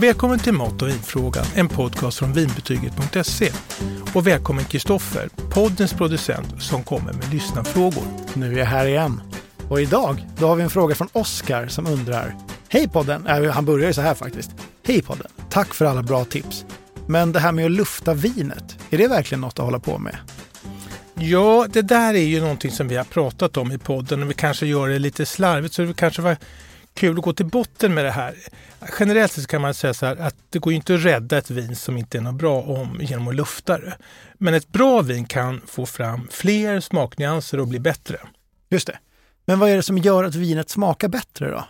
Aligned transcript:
Välkommen 0.00 0.38
till 0.38 0.52
Mat 0.52 0.82
och 0.82 0.88
vinfrågan, 0.88 1.44
en 1.54 1.68
podcast 1.68 2.18
från 2.18 2.32
vinbetyget.se. 2.32 3.52
Och 4.14 4.26
välkommen 4.26 4.64
Kristoffer, 4.64 5.28
poddens 5.50 5.92
producent 5.92 6.62
som 6.62 6.84
kommer 6.84 7.12
med 7.12 7.32
lyssnarfrågor. 7.32 8.04
Nu 8.34 8.54
är 8.54 8.58
jag 8.58 8.66
här 8.66 8.86
igen. 8.86 9.22
Och 9.68 9.80
idag, 9.80 10.26
då 10.38 10.46
har 10.46 10.56
vi 10.56 10.62
en 10.62 10.70
fråga 10.70 10.94
från 10.94 11.08
Oskar 11.12 11.66
som 11.68 11.86
undrar. 11.86 12.36
Hej 12.68 12.88
podden! 12.88 13.26
Äh, 13.26 13.50
han 13.50 13.64
börjar 13.64 13.86
ju 13.86 13.92
så 13.92 14.00
här 14.00 14.14
faktiskt. 14.14 14.50
Hej 14.86 15.02
podden! 15.02 15.26
Tack 15.50 15.74
för 15.74 15.84
alla 15.84 16.02
bra 16.02 16.24
tips. 16.24 16.64
Men 17.06 17.32
det 17.32 17.40
här 17.40 17.52
med 17.52 17.64
att 17.64 17.70
lufta 17.70 18.14
vinet, 18.14 18.78
är 18.90 18.98
det 18.98 19.08
verkligen 19.08 19.40
något 19.40 19.58
att 19.58 19.64
hålla 19.64 19.80
på 19.80 19.98
med? 19.98 20.16
Ja, 21.14 21.66
det 21.72 21.82
där 21.82 22.14
är 22.14 22.24
ju 22.24 22.40
någonting 22.40 22.70
som 22.70 22.88
vi 22.88 22.96
har 22.96 23.04
pratat 23.04 23.56
om 23.56 23.72
i 23.72 23.78
podden 23.78 24.22
och 24.22 24.30
vi 24.30 24.34
kanske 24.34 24.66
gör 24.66 24.88
det 24.88 24.98
lite 24.98 25.26
slarvigt 25.26 25.74
så 25.74 25.82
det 25.82 25.94
kanske 25.94 26.22
var 26.22 26.36
kul 26.94 27.18
att 27.18 27.24
gå 27.24 27.32
till 27.32 27.46
botten 27.46 27.94
med 27.94 28.04
det 28.04 28.10
här. 28.10 28.34
Generellt 29.00 29.32
sett 29.32 29.46
kan 29.46 29.62
man 29.62 29.74
säga 29.74 29.94
så 29.94 30.06
här 30.06 30.16
att 30.16 30.34
det 30.50 30.58
går 30.58 30.72
inte 30.72 30.94
att 30.94 31.04
rädda 31.04 31.38
ett 31.38 31.50
vin 31.50 31.76
som 31.76 31.96
inte 31.96 32.18
är 32.18 32.22
något 32.22 32.34
bra 32.34 32.62
om 32.62 32.98
genom 33.00 33.28
att 33.28 33.34
lufta 33.34 33.78
det. 33.78 33.96
Men 34.34 34.54
ett 34.54 34.68
bra 34.68 35.02
vin 35.02 35.24
kan 35.24 35.60
få 35.66 35.86
fram 35.86 36.28
fler 36.30 36.80
smaknyanser 36.80 37.60
och 37.60 37.68
bli 37.68 37.78
bättre. 37.78 38.18
Just 38.70 38.86
det. 38.86 38.98
Men 39.44 39.58
vad 39.58 39.70
är 39.70 39.76
det 39.76 39.82
som 39.82 39.98
gör 39.98 40.24
att 40.24 40.34
vinet 40.34 40.70
smakar 40.70 41.08
bättre 41.08 41.50
då? 41.50 41.64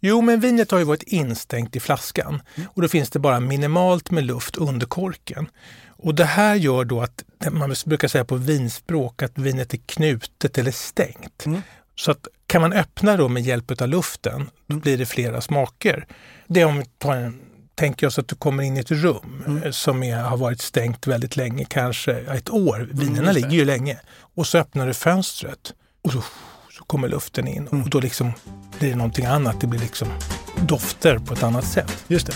Jo, 0.00 0.20
men 0.20 0.40
vinet 0.40 0.70
har 0.70 0.78
ju 0.78 0.84
varit 0.84 1.02
instängt 1.02 1.76
i 1.76 1.80
flaskan 1.80 2.42
och 2.74 2.82
då 2.82 2.88
finns 2.88 3.10
det 3.10 3.18
bara 3.18 3.40
minimalt 3.40 4.10
med 4.10 4.24
luft 4.24 4.56
under 4.56 4.86
korken. 4.86 5.48
Och 5.88 6.14
det 6.14 6.24
här 6.24 6.54
gör 6.54 6.84
då 6.84 7.00
att 7.00 7.24
man 7.50 7.74
brukar 7.86 8.08
säga 8.08 8.24
på 8.24 8.36
vinspråk 8.36 9.22
att 9.22 9.38
vinet 9.38 9.74
är 9.74 9.78
knutet 9.86 10.58
eller 10.58 10.70
stängt. 10.70 11.46
Mm. 11.46 11.62
Så 11.94 12.10
att 12.10 12.28
kan 12.48 12.62
man 12.62 12.72
öppna 12.72 13.16
då 13.16 13.28
med 13.28 13.42
hjälp 13.42 13.82
av 13.82 13.88
luften, 13.88 14.50
då 14.66 14.76
blir 14.76 14.98
det 14.98 15.06
flera 15.06 15.40
smaker. 15.40 16.06
Det 16.46 16.60
är 16.60 16.66
om 16.66 16.78
vi 16.78 16.84
tar 16.98 17.16
en 17.16 17.40
tänker 17.78 18.06
oss 18.06 18.18
att 18.18 18.28
du 18.28 18.36
kommer 18.36 18.62
in 18.62 18.76
i 18.76 18.80
ett 18.80 18.90
rum 18.90 19.42
mm. 19.46 19.62
Eh, 19.62 19.70
som 19.70 20.02
är, 20.02 20.16
har 20.16 20.36
varit 20.36 20.60
stängt 20.60 21.06
väldigt 21.06 21.36
länge, 21.36 21.64
kanske 21.64 22.12
ett 22.12 22.50
år. 22.50 22.88
Vinerna 22.92 23.30
mm, 23.30 23.34
ligger 23.34 23.50
ju 23.50 23.64
länge. 23.64 24.00
Och 24.34 24.46
så 24.46 24.58
öppnar 24.58 24.86
du 24.86 24.94
fönstret 24.94 25.74
och 26.02 26.12
så, 26.12 26.22
så 26.70 26.84
kommer 26.84 27.08
luften 27.08 27.48
in 27.48 27.68
mm. 27.68 27.82
och 27.82 27.90
då 27.90 28.00
liksom 28.00 28.32
blir 28.78 28.90
det 28.90 28.96
någonting 28.96 29.26
annat. 29.26 29.60
Det 29.60 29.66
blir 29.66 29.80
liksom 29.80 30.08
dofter 30.66 31.18
på 31.18 31.34
ett 31.34 31.42
annat 31.42 31.64
sätt. 31.64 32.04
Just 32.08 32.26
det. 32.26 32.34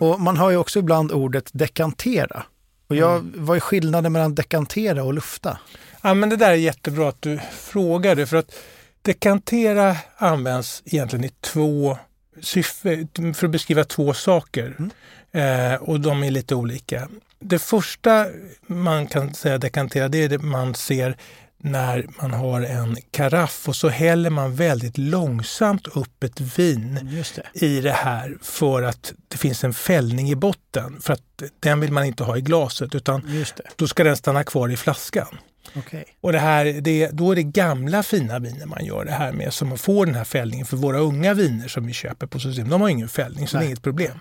Och 0.00 0.20
man 0.20 0.36
har 0.36 0.50
ju 0.50 0.56
också 0.56 0.78
ibland 0.78 1.12
ordet 1.12 1.50
dekantera. 1.52 2.42
Och 2.88 2.96
jag, 2.96 3.18
mm. 3.18 3.32
Vad 3.36 3.56
är 3.56 3.60
skillnaden 3.60 4.12
mellan 4.12 4.34
dekantera 4.34 5.04
och 5.04 5.14
lufta? 5.14 5.58
Ja, 6.02 6.14
men 6.14 6.28
det 6.28 6.36
där 6.36 6.50
är 6.50 6.54
jättebra 6.54 7.08
att 7.08 7.22
du 7.22 7.40
frågade 7.52 8.26
för 8.26 8.36
att 8.36 8.54
dekantera 9.02 9.96
används 10.16 10.82
egentligen 10.86 11.24
i 11.24 11.30
två 11.40 11.98
syften, 12.42 13.34
för 13.34 13.46
att 13.46 13.50
beskriva 13.50 13.84
två 13.84 14.14
saker. 14.14 14.76
Mm. 14.78 14.90
Eh, 15.32 15.82
och 15.82 16.00
de 16.00 16.22
är 16.22 16.30
lite 16.30 16.54
olika. 16.54 17.08
Det 17.38 17.58
första 17.58 18.26
man 18.66 19.06
kan 19.06 19.34
säga 19.34 19.58
dekantera, 19.58 20.08
det 20.08 20.24
är 20.24 20.28
det 20.28 20.38
man 20.38 20.74
ser 20.74 21.16
när 21.62 22.06
man 22.22 22.30
har 22.30 22.60
en 22.60 22.96
karaff 23.10 23.68
och 23.68 23.76
så 23.76 23.88
häller 23.88 24.30
man 24.30 24.54
väldigt 24.54 24.98
långsamt 24.98 25.86
upp 25.86 26.24
ett 26.24 26.40
vin 26.40 27.22
det. 27.34 27.66
i 27.66 27.80
det 27.80 27.92
här 27.92 28.38
för 28.42 28.82
att 28.82 29.12
det 29.28 29.36
finns 29.36 29.64
en 29.64 29.74
fällning 29.74 30.30
i 30.30 30.34
botten. 30.34 31.00
För 31.00 31.12
att 31.12 31.42
den 31.60 31.80
vill 31.80 31.92
man 31.92 32.04
inte 32.04 32.24
ha 32.24 32.36
i 32.36 32.40
glaset 32.40 32.94
utan 32.94 33.44
då 33.76 33.88
ska 33.88 34.04
den 34.04 34.16
stanna 34.16 34.44
kvar 34.44 34.68
i 34.68 34.76
flaskan. 34.76 35.38
Okay. 35.76 36.04
Och 36.20 36.32
det 36.32 36.38
här, 36.38 36.64
det, 36.64 37.10
då 37.12 37.32
är 37.32 37.36
det 37.36 37.42
gamla 37.42 38.02
fina 38.02 38.38
viner 38.38 38.66
man 38.66 38.84
gör 38.84 39.04
det 39.04 39.12
här 39.12 39.32
med 39.32 39.52
som 39.52 39.78
får 39.78 40.06
den 40.06 40.14
här 40.14 40.24
fällningen. 40.24 40.66
För 40.66 40.76
våra 40.76 40.98
unga 40.98 41.34
viner 41.34 41.68
som 41.68 41.86
vi 41.86 41.92
köper 41.92 42.26
på 42.26 42.40
system, 42.40 42.68
de 42.68 42.80
har 42.80 42.88
ingen 42.88 43.08
fällning 43.08 43.48
så 43.48 43.56
Nej. 43.56 43.64
det 43.64 43.66
är 43.66 43.68
inget 43.68 43.82
problem. 43.82 44.18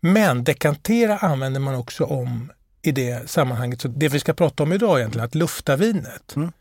Men 0.00 0.44
dekantera 0.44 1.18
använder 1.18 1.60
man 1.60 1.74
också 1.74 2.04
om 2.04 2.52
i 2.82 2.92
det 2.92 3.30
sammanhanget. 3.30 3.80
Så 3.80 3.88
det 3.88 4.08
vi 4.08 4.20
ska 4.20 4.34
prata 4.34 4.62
om 4.62 4.72
idag 4.72 4.98
egentligen 4.98 5.24
att 5.24 5.34
lufta 5.34 5.76
vinet. 5.76 6.36
Mm. 6.36 6.52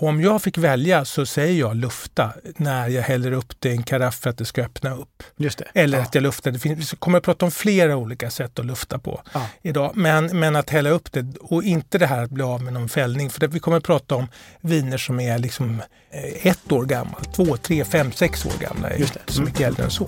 Och 0.00 0.08
om 0.08 0.20
jag 0.20 0.42
fick 0.42 0.58
välja 0.58 1.04
så 1.04 1.26
säger 1.26 1.60
jag 1.60 1.76
lufta 1.76 2.32
när 2.56 2.88
jag 2.88 3.02
häller 3.02 3.32
upp 3.32 3.52
det 3.58 3.68
i 3.68 3.72
en 3.72 3.82
karaff 3.82 4.18
för 4.18 4.30
att 4.30 4.38
det 4.38 4.44
ska 4.44 4.62
öppna 4.62 4.94
upp. 4.94 5.22
Just 5.36 5.58
det. 5.58 5.64
Eller 5.74 5.98
ja. 5.98 6.04
att 6.04 6.14
jag 6.14 6.22
luftar. 6.22 6.50
Det 6.50 6.58
finns, 6.58 6.92
vi 6.92 6.96
kommer 6.96 7.18
att 7.18 7.24
prata 7.24 7.44
om 7.44 7.50
flera 7.50 7.96
olika 7.96 8.30
sätt 8.30 8.58
att 8.58 8.66
lufta 8.66 8.98
på 8.98 9.22
ja. 9.32 9.46
idag. 9.62 9.92
Men, 9.94 10.38
men 10.38 10.56
att 10.56 10.70
hälla 10.70 10.90
upp 10.90 11.12
det 11.12 11.36
och 11.40 11.62
inte 11.62 11.98
det 11.98 12.06
här 12.06 12.22
att 12.22 12.30
bli 12.30 12.42
av 12.42 12.62
med 12.62 12.72
någon 12.72 12.88
fällning. 12.88 13.30
För 13.30 13.40
det, 13.40 13.46
vi 13.46 13.60
kommer 13.60 13.76
att 13.76 13.84
prata 13.84 14.14
om 14.14 14.28
viner 14.60 14.98
som 14.98 15.20
är 15.20 15.38
liksom 15.38 15.82
eh, 16.10 16.46
ett 16.46 16.72
år 16.72 16.84
gamla, 16.84 17.18
två, 17.34 17.56
tre, 17.56 17.84
fem, 17.84 18.12
sex 18.12 18.46
år 18.46 18.58
gamla. 18.60 18.96
Just 18.96 19.14
det. 19.14 19.32
Så 19.32 19.42
mycket 19.42 19.60
äldre 19.60 19.84
än 19.84 19.90
så. 19.90 20.06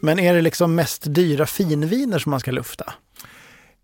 Men 0.00 0.18
är 0.18 0.34
det 0.34 0.40
liksom 0.40 0.74
mest 0.74 1.02
dyra 1.14 1.46
finviner 1.46 2.18
som 2.18 2.30
man 2.30 2.40
ska 2.40 2.50
lufta? 2.50 2.92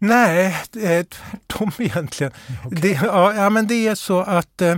Nej, 0.02 0.56
tvärtom 0.72 1.70
egentligen. 1.78 2.32
Okay. 2.64 2.80
Det, 2.80 3.00
ja, 3.02 3.50
men 3.50 3.66
det 3.66 3.88
är 3.88 3.94
så 3.94 4.20
att 4.20 4.60
eh, 4.60 4.76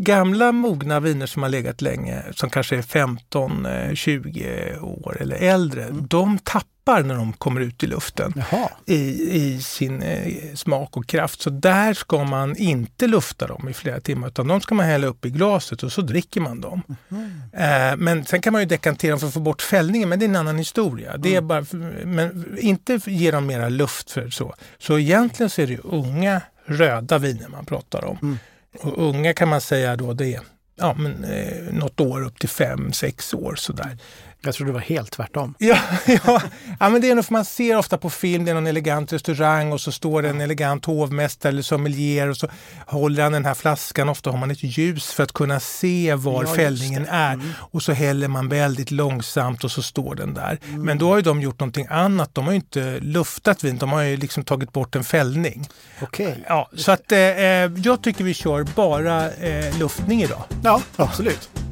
gamla 0.00 0.52
mogna 0.52 1.00
viner 1.00 1.26
som 1.26 1.42
har 1.42 1.50
legat 1.50 1.80
länge, 1.82 2.22
som 2.34 2.50
kanske 2.50 2.76
är 2.76 2.82
15-20 2.82 4.74
eh, 4.74 4.84
år 4.84 5.16
eller 5.20 5.36
äldre, 5.36 5.84
mm. 5.84 6.06
de 6.06 6.38
tappar 6.38 7.02
när 7.02 7.14
de 7.14 7.32
kommer 7.32 7.60
ut 7.60 7.82
i 7.82 7.86
luften 7.86 8.42
i, 8.86 8.94
i 9.36 9.60
sin 9.62 10.02
eh, 10.02 10.54
smak 10.54 10.96
och 10.96 11.06
kraft. 11.06 11.42
Så 11.42 11.50
där 11.50 11.94
ska 11.94 12.24
man 12.24 12.56
inte 12.56 13.06
lufta 13.06 13.46
dem 13.46 13.68
i 13.68 13.72
flera 13.72 14.00
timmar 14.00 14.28
utan 14.28 14.48
de 14.48 14.60
ska 14.60 14.74
man 14.74 14.86
hälla 14.86 15.06
upp 15.06 15.24
i 15.24 15.30
glaset 15.30 15.82
och 15.82 15.92
så 15.92 16.00
dricker 16.00 16.40
man 16.40 16.60
dem. 16.60 16.82
Mm. 17.10 17.30
Eh, 17.52 17.96
men 17.96 18.24
sen 18.24 18.40
kan 18.40 18.52
man 18.52 18.62
ju 18.62 18.66
dekantera 18.66 19.10
dem 19.10 19.20
för 19.20 19.26
att 19.26 19.34
få 19.34 19.40
bort 19.40 19.62
fällningen, 19.62 20.08
men 20.08 20.18
det 20.18 20.24
är 20.24 20.28
en 20.28 20.36
annan 20.36 20.58
historia. 20.58 21.16
Det 21.16 21.34
är 21.34 21.38
mm. 21.38 21.48
bara, 21.48 21.64
men 22.04 22.58
inte 22.58 23.00
ge 23.06 23.30
dem 23.30 23.46
mera 23.46 23.68
luft 23.68 24.10
för 24.10 24.30
så. 24.30 24.54
Så 24.78 24.98
egentligen 24.98 25.50
så 25.50 25.62
är 25.62 25.66
det 25.66 25.78
unga 25.78 26.40
röda 26.64 27.18
viner 27.18 27.48
man 27.48 27.64
pratar 27.64 28.04
om. 28.04 28.18
Mm. 28.22 28.38
Och 28.78 29.08
unga 29.08 29.34
kan 29.34 29.48
man 29.48 29.60
säga 29.60 29.96
då 29.96 30.12
det 30.12 30.34
är 30.34 30.40
ja, 30.80 30.94
men, 30.98 31.24
eh, 31.24 31.72
något 31.72 32.00
år 32.00 32.24
upp 32.24 32.38
till 32.38 32.48
fem, 32.48 32.92
sex 32.92 33.34
år 33.34 33.54
sådär. 33.54 33.98
Jag 34.42 34.54
tror 34.54 34.66
det 34.66 34.72
var 34.72 34.80
helt 34.80 35.10
tvärtom. 35.10 35.54
Ja, 35.58 35.78
ja. 36.06 36.42
ja 36.80 36.88
men 36.88 37.00
det 37.00 37.10
är 37.10 37.14
nog 37.14 37.24
för 37.24 37.32
man 37.32 37.44
ser 37.44 37.76
ofta 37.76 37.98
på 37.98 38.10
film, 38.10 38.44
det 38.44 38.50
är 38.50 38.54
någon 38.54 38.66
elegant 38.66 39.12
restaurang 39.12 39.72
och 39.72 39.80
så 39.80 39.92
står 39.92 40.22
det 40.22 40.28
en 40.28 40.40
elegant 40.40 40.84
hovmästare 40.84 41.50
eller 41.50 41.62
sommelier 41.62 42.28
och 42.28 42.36
så 42.36 42.48
håller 42.86 43.22
han 43.22 43.32
den 43.32 43.44
här 43.44 43.54
flaskan. 43.54 44.08
Ofta 44.08 44.30
har 44.30 44.38
man 44.38 44.50
ett 44.50 44.62
ljus 44.62 45.12
för 45.12 45.22
att 45.22 45.32
kunna 45.32 45.60
se 45.60 46.14
var 46.14 46.44
ja, 46.44 46.54
fällningen 46.54 47.06
är. 47.10 47.32
Mm. 47.32 47.50
Och 47.58 47.82
så 47.82 47.92
häller 47.92 48.28
man 48.28 48.48
väldigt 48.48 48.90
långsamt 48.90 49.64
och 49.64 49.70
så 49.70 49.82
står 49.82 50.14
den 50.14 50.34
där. 50.34 50.58
Mm. 50.68 50.82
Men 50.82 50.98
då 50.98 51.08
har 51.08 51.16
ju 51.16 51.22
de 51.22 51.42
gjort 51.42 51.60
någonting 51.60 51.86
annat. 51.90 52.34
De 52.34 52.44
har 52.44 52.52
ju 52.52 52.56
inte 52.56 52.98
luftat 53.00 53.64
vin, 53.64 53.78
de 53.78 53.92
har 53.92 54.02
ju 54.02 54.16
liksom 54.16 54.44
tagit 54.44 54.72
bort 54.72 54.96
en 54.96 55.04
fällning. 55.04 55.68
Okay. 56.02 56.34
Ja, 56.48 56.70
så 56.76 56.92
att, 56.92 57.12
eh, 57.12 57.18
eh, 57.18 57.70
jag 57.76 58.02
tycker 58.02 58.24
vi 58.24 58.34
kör 58.34 58.66
bara 58.74 59.32
eh, 59.32 59.78
luftning 59.78 60.22
idag. 60.22 60.42
Ja, 60.64 60.82
absolut. 60.96 61.69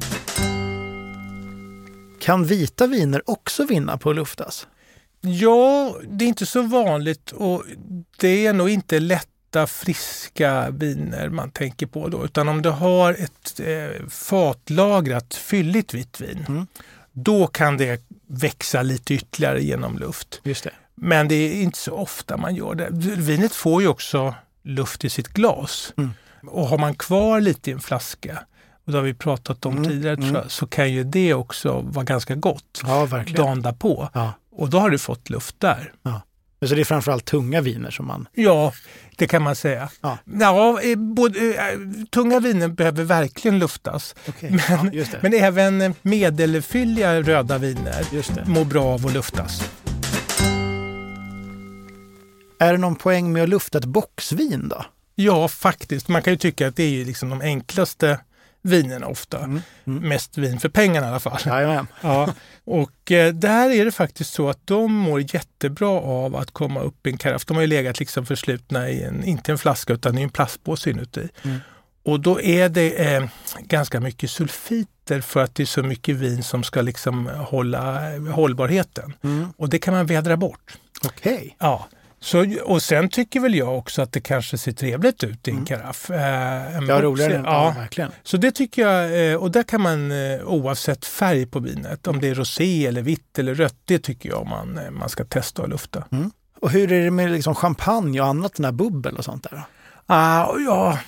Kan 2.29 2.45
vita 2.45 2.87
viner 2.87 3.29
också 3.29 3.65
vinna 3.65 3.97
på 3.97 4.09
att 4.09 4.15
luftas? 4.15 4.67
Ja, 5.21 5.95
det 6.07 6.25
är 6.25 6.29
inte 6.29 6.45
så 6.45 6.61
vanligt 6.61 7.31
och 7.31 7.63
det 8.19 8.45
är 8.45 8.53
nog 8.53 8.69
inte 8.69 8.99
lätta 8.99 9.67
friska 9.67 10.69
viner 10.69 11.29
man 11.29 11.51
tänker 11.51 11.85
på 11.85 12.07
då. 12.07 12.25
Utan 12.25 12.49
om 12.49 12.61
du 12.61 12.69
har 12.69 13.13
ett 13.13 13.59
eh, 13.59 14.07
fatlagrat 14.09 15.35
fylligt 15.35 15.93
vitt 15.93 16.21
vin, 16.21 16.45
mm. 16.47 16.67
då 17.11 17.47
kan 17.47 17.77
det 17.77 18.03
växa 18.27 18.81
lite 18.81 19.13
ytterligare 19.13 19.63
genom 19.63 19.97
luft. 19.97 20.41
Just 20.43 20.63
det. 20.63 20.73
Men 20.95 21.27
det 21.27 21.35
är 21.35 21.61
inte 21.61 21.77
så 21.77 21.91
ofta 21.91 22.37
man 22.37 22.55
gör 22.55 22.75
det. 22.75 22.87
Vinet 23.15 23.53
får 23.53 23.81
ju 23.81 23.87
också 23.87 24.35
luft 24.63 25.05
i 25.05 25.09
sitt 25.09 25.27
glas. 25.27 25.93
Mm. 25.97 26.11
Och 26.47 26.67
har 26.67 26.77
man 26.77 26.95
kvar 26.95 27.41
lite 27.41 27.69
i 27.69 27.73
en 27.73 27.79
flaska 27.79 28.39
och 28.89 28.93
det 28.93 28.99
har 28.99 29.05
vi 29.05 29.13
pratat 29.13 29.65
om 29.65 29.77
mm, 29.77 29.89
tidigare, 29.89 30.13
mm. 30.13 30.35
Jag, 30.35 30.51
så 30.51 30.67
kan 30.67 30.93
ju 30.93 31.03
det 31.03 31.33
också 31.33 31.81
vara 31.81 32.05
ganska 32.05 32.35
gott 32.35 32.81
ja, 32.83 33.05
verkligen. 33.05 33.45
dagen 33.45 33.61
därpå. 33.61 34.09
Ja. 34.13 34.33
Och 34.51 34.69
då 34.69 34.79
har 34.79 34.89
du 34.89 34.97
fått 34.97 35.29
luft 35.29 35.55
där. 35.59 35.93
Ja. 36.03 36.21
Så 36.65 36.75
det 36.75 36.81
är 36.81 36.85
framförallt 36.85 37.25
tunga 37.25 37.61
viner 37.61 37.91
som 37.91 38.07
man... 38.07 38.27
Ja, 38.33 38.73
det 39.15 39.27
kan 39.27 39.41
man 39.41 39.55
säga. 39.55 39.89
Ja. 40.01 40.17
Ja, 40.39 40.81
eh, 40.81 40.95
både, 40.95 41.39
äh, 41.39 41.79
tunga 42.11 42.39
viner 42.39 42.67
behöver 42.67 43.03
verkligen 43.03 43.59
luftas. 43.59 44.15
Okay. 44.27 44.49
Men, 44.49 44.93
ja, 44.93 45.05
men 45.21 45.33
även 45.33 45.95
medelfylliga 46.01 47.21
röda 47.21 47.57
viner 47.57 48.49
mår 48.49 48.65
bra 48.65 48.85
av 48.85 49.05
att 49.05 49.13
luftas. 49.13 49.71
Är 52.59 52.71
det 52.71 52.77
någon 52.77 52.95
poäng 52.95 53.33
med 53.33 53.43
att 53.43 53.49
lufta 53.49 53.77
ett 53.77 53.85
boxvin 53.85 54.69
då? 54.69 54.85
Ja, 55.15 55.47
faktiskt. 55.47 56.07
Man 56.07 56.21
kan 56.21 56.33
ju 56.33 56.37
tycka 56.37 56.67
att 56.67 56.75
det 56.75 57.01
är 57.01 57.05
liksom 57.05 57.29
de 57.29 57.41
enklaste 57.41 58.19
vinerna 58.61 59.07
ofta. 59.07 59.37
Mm. 59.39 59.61
Mm. 59.87 60.09
Mest 60.09 60.37
vin 60.37 60.59
för 60.59 60.69
pengarna 60.69 61.07
i 61.07 61.09
alla 61.09 61.19
fall. 61.19 61.39
Jajamän. 61.45 61.87
Ja. 62.01 62.33
Och 62.63 63.11
eh, 63.11 63.33
där 63.33 63.69
är 63.69 63.85
det 63.85 63.91
faktiskt 63.91 64.33
så 64.33 64.49
att 64.49 64.67
de 64.67 64.93
mår 64.93 65.35
jättebra 65.35 65.89
av 66.01 66.35
att 66.35 66.51
komma 66.51 66.79
upp 66.79 67.07
i 67.07 67.09
en 67.09 67.17
karaff. 67.17 67.45
De 67.45 67.57
har 67.57 67.61
ju 67.61 67.67
legat 67.67 67.99
liksom 67.99 68.25
förslutna 68.25 68.89
i 68.89 69.03
en, 69.03 69.23
inte 69.23 69.51
en 69.51 69.57
flaska 69.57 69.93
utan 69.93 70.17
i 70.17 70.21
en 70.21 70.29
plastpåse 70.29 70.89
inuti. 70.89 71.29
Mm. 71.43 71.59
Och 72.03 72.19
då 72.19 72.41
är 72.41 72.69
det 72.69 73.13
eh, 73.13 73.25
ganska 73.59 73.99
mycket 73.99 74.31
sulfiter 74.31 75.21
för 75.21 75.43
att 75.43 75.55
det 75.55 75.63
är 75.63 75.67
så 75.67 75.83
mycket 75.83 76.15
vin 76.15 76.43
som 76.43 76.63
ska 76.63 76.81
liksom 76.81 77.25
hålla 77.27 78.17
hållbarheten. 78.17 79.13
Mm. 79.23 79.53
Och 79.57 79.69
det 79.69 79.79
kan 79.79 79.93
man 79.93 80.05
vädra 80.05 80.37
bort. 80.37 80.77
Okej. 81.05 81.55
Ja. 81.59 81.87
Så, 82.21 82.45
och 82.63 82.81
sen 82.81 83.09
tycker 83.09 83.39
väl 83.39 83.55
jag 83.55 83.77
också 83.77 84.01
att 84.01 84.11
det 84.11 84.21
kanske 84.21 84.57
ser 84.57 84.71
trevligt 84.71 85.23
ut 85.23 85.47
i 85.47 85.51
en 85.51 85.65
karaff. 85.65 86.09
Eh, 86.09 86.77
en 86.77 86.87
Ja, 86.87 87.01
roligare 87.01 87.33
ja. 87.33 87.41
ja. 87.45 87.73
verkligen. 87.81 88.11
Så 88.23 88.37
det 88.37 88.51
tycker 88.51 88.81
jag, 88.81 89.31
eh, 89.31 89.35
och 89.37 89.51
där 89.51 89.63
kan 89.63 89.81
man 89.81 90.11
eh, 90.11 90.41
oavsett 90.45 91.05
färg 91.05 91.45
på 91.45 91.59
vinet, 91.59 92.07
om 92.07 92.19
det 92.21 92.27
är 92.27 92.35
rosé 92.35 92.85
eller 92.87 93.01
vitt 93.01 93.39
eller 93.39 93.55
rött, 93.55 93.77
det 93.85 93.99
tycker 93.99 94.29
jag 94.29 94.47
man, 94.47 94.77
eh, 94.77 94.91
man 94.91 95.09
ska 95.09 95.23
testa 95.25 95.61
och 95.61 95.69
lufta. 95.69 96.03
Och 96.61 96.69
hur 96.71 96.91
är 96.91 97.03
det 97.03 97.11
med 97.11 97.31
liksom 97.31 97.55
champagne 97.55 98.21
och 98.21 98.27
annat, 98.27 98.53
den 98.55 98.65
här 98.65 98.71
bubbel 98.71 99.15
och 99.17 99.25
sånt 99.25 99.43
där? 99.51 99.61
Ah, 100.05 100.47
ja, 100.65 100.99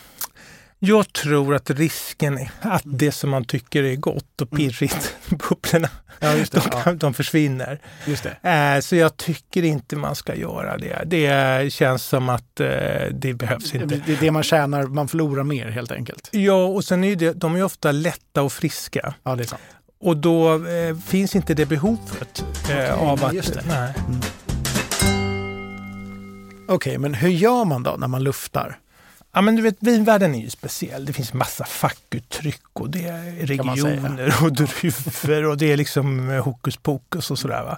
jag 0.84 1.14
tror 1.14 1.56
att 1.56 1.70
risken 1.70 2.38
är 2.38 2.52
att 2.62 2.82
det 2.86 3.12
som 3.12 3.30
man 3.30 3.46
tycker 3.46 3.84
är 3.84 3.96
gott 3.96 4.42
och 4.42 4.52
pirrigt, 4.52 5.16
bubblorna, 5.30 5.90
Ja, 6.20 6.34
just 6.34 6.52
de, 6.52 6.60
det. 6.60 6.82
Ja, 6.86 6.94
de 6.94 7.14
försvinner. 7.14 7.80
just 8.06 8.24
det. 8.42 8.50
Eh, 8.50 8.82
så 8.82 8.96
jag 8.96 9.18
tycker 9.18 9.64
inte 9.64 9.96
man 9.96 10.16
ska 10.16 10.36
göra 10.36 10.78
det. 10.78 11.04
Det 11.06 11.74
känns 11.74 12.04
som 12.04 12.30
att 12.30 12.60
eh, 12.60 12.68
det 13.12 13.34
behövs 13.34 13.76
inte. 13.76 14.02
Det 14.06 14.14
är 14.14 14.18
det 14.20 14.32
man 14.32 14.44
tjänar, 14.44 14.84
man 14.84 15.08
förlorar 15.08 15.44
mer 15.44 15.68
helt 15.70 15.92
enkelt. 15.92 16.30
Ja, 16.32 16.66
och 16.66 16.84
sen 16.84 17.04
är 17.04 17.16
det, 17.16 17.34
de 17.34 17.56
är 17.56 17.64
ofta 17.64 17.92
lätta 17.92 18.42
och 18.42 18.54
friska. 18.54 19.14
Ja, 19.24 19.36
det 19.36 19.44
är 19.44 19.48
sant. 19.48 19.62
Och 20.00 20.18
då 20.18 20.68
eh, 20.68 20.98
finns 21.06 21.36
inte 21.36 21.54
det 21.54 21.66
behovet 21.66 22.46
eh, 22.70 23.04
av 23.04 23.26
att... 23.26 23.34
just 23.34 23.54
det. 23.54 23.64
Nej. 23.68 23.94
Okej, 26.68 26.98
men 26.98 27.14
hur 27.14 27.30
gör 27.30 27.66
man 27.66 27.84
då 27.84 27.96
när 27.98 28.08
man 28.08 28.24
luftar? 28.24 28.78
Ja, 29.34 29.42
men 29.42 29.56
du 29.56 29.62
vet, 29.62 29.78
vinvärlden 29.80 30.36
är 30.36 30.40
ju 30.40 30.50
speciell. 30.50 31.06
Det 31.06 31.14
finns 31.14 31.34
massa 31.34 31.66
fackuttryck 31.66 32.62
och 32.74 32.90
det 32.90 33.08
är 33.08 33.46
regioner 33.46 34.34
och 34.44 34.54
druvor 34.54 35.46
och 35.46 35.58
det 35.58 35.72
är 35.72 35.78
liksom 35.78 36.30
eh, 36.30 36.44
hokus 36.44 36.78
pokus 36.78 37.32
och 37.32 37.40
sådär. 37.40 37.64
Va? 37.64 37.78